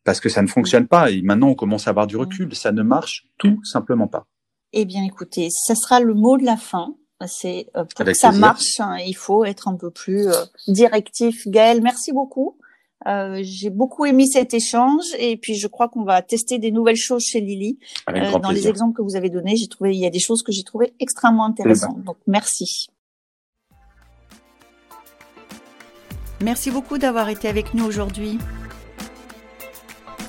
parce 0.10 0.22
que 0.22 0.30
ça 0.30 0.42
ne 0.42 0.48
fonctionne 0.48 0.88
pas 0.88 1.12
et 1.12 1.22
maintenant 1.22 1.50
on 1.50 1.54
commence 1.54 1.86
à 1.86 1.92
avoir 1.92 2.08
du 2.08 2.18
recul. 2.18 2.56
Ça 2.56 2.72
ne 2.72 2.82
marche 2.82 3.28
tout 3.38 3.64
simplement 3.64 4.08
pas. 4.08 4.26
Eh 4.74 4.84
bien, 4.86 5.04
écoutez, 5.04 5.50
ça 5.52 5.76
sera 5.76 6.00
le 6.00 6.16
mot 6.16 6.36
de 6.40 6.44
la 6.46 6.58
fin. 6.58 6.96
C'est 7.28 7.68
euh, 7.78 7.84
pour 7.86 8.02
Avec 8.02 8.16
que 8.16 8.20
ça 8.20 8.30
plaisir. 8.30 8.42
marche, 8.48 8.80
hein, 8.80 8.98
il 9.06 9.14
faut 9.16 9.46
être 9.46 9.68
un 9.68 9.76
peu 9.76 9.92
plus 9.92 10.28
euh, 10.28 10.34
directif. 10.68 11.48
Gaël, 11.48 11.84
merci 11.84 12.12
beaucoup. 12.12 12.58
Euh, 13.06 13.38
J'ai 13.44 13.70
beaucoup 13.70 14.04
aimé 14.08 14.26
cet 14.26 14.56
échange 14.56 15.04
et 15.20 15.38
puis 15.38 15.54
je 15.54 15.68
crois 15.68 15.90
qu'on 15.90 16.04
va 16.06 16.24
tester 16.24 16.58
des 16.58 16.72
nouvelles 16.72 16.96
choses 16.96 17.24
chez 17.24 17.40
Lily. 17.40 17.78
Avec 18.08 18.24
Euh, 18.24 18.30
grand 18.30 18.40
dans 18.40 18.50
les 18.50 18.68
exemples 18.68 18.98
que 18.98 19.04
vous 19.04 19.16
avez 19.16 19.30
donnés, 19.30 19.58
j'ai 19.58 19.68
trouvé 19.68 19.94
il 19.96 20.00
y 20.00 20.08
a 20.08 20.10
des 20.10 20.18
choses 20.18 20.42
que 20.42 20.52
j'ai 20.52 20.64
trouvées 20.64 20.92
extrêmement 21.00 21.46
intéressantes. 21.46 22.04
Donc 22.04 22.18
merci. 22.26 22.88
Merci 26.42 26.72
beaucoup 26.72 26.98
d'avoir 26.98 27.30
été 27.30 27.48
avec 27.48 27.76
nous 27.76 27.86
aujourd'hui. 27.86 28.40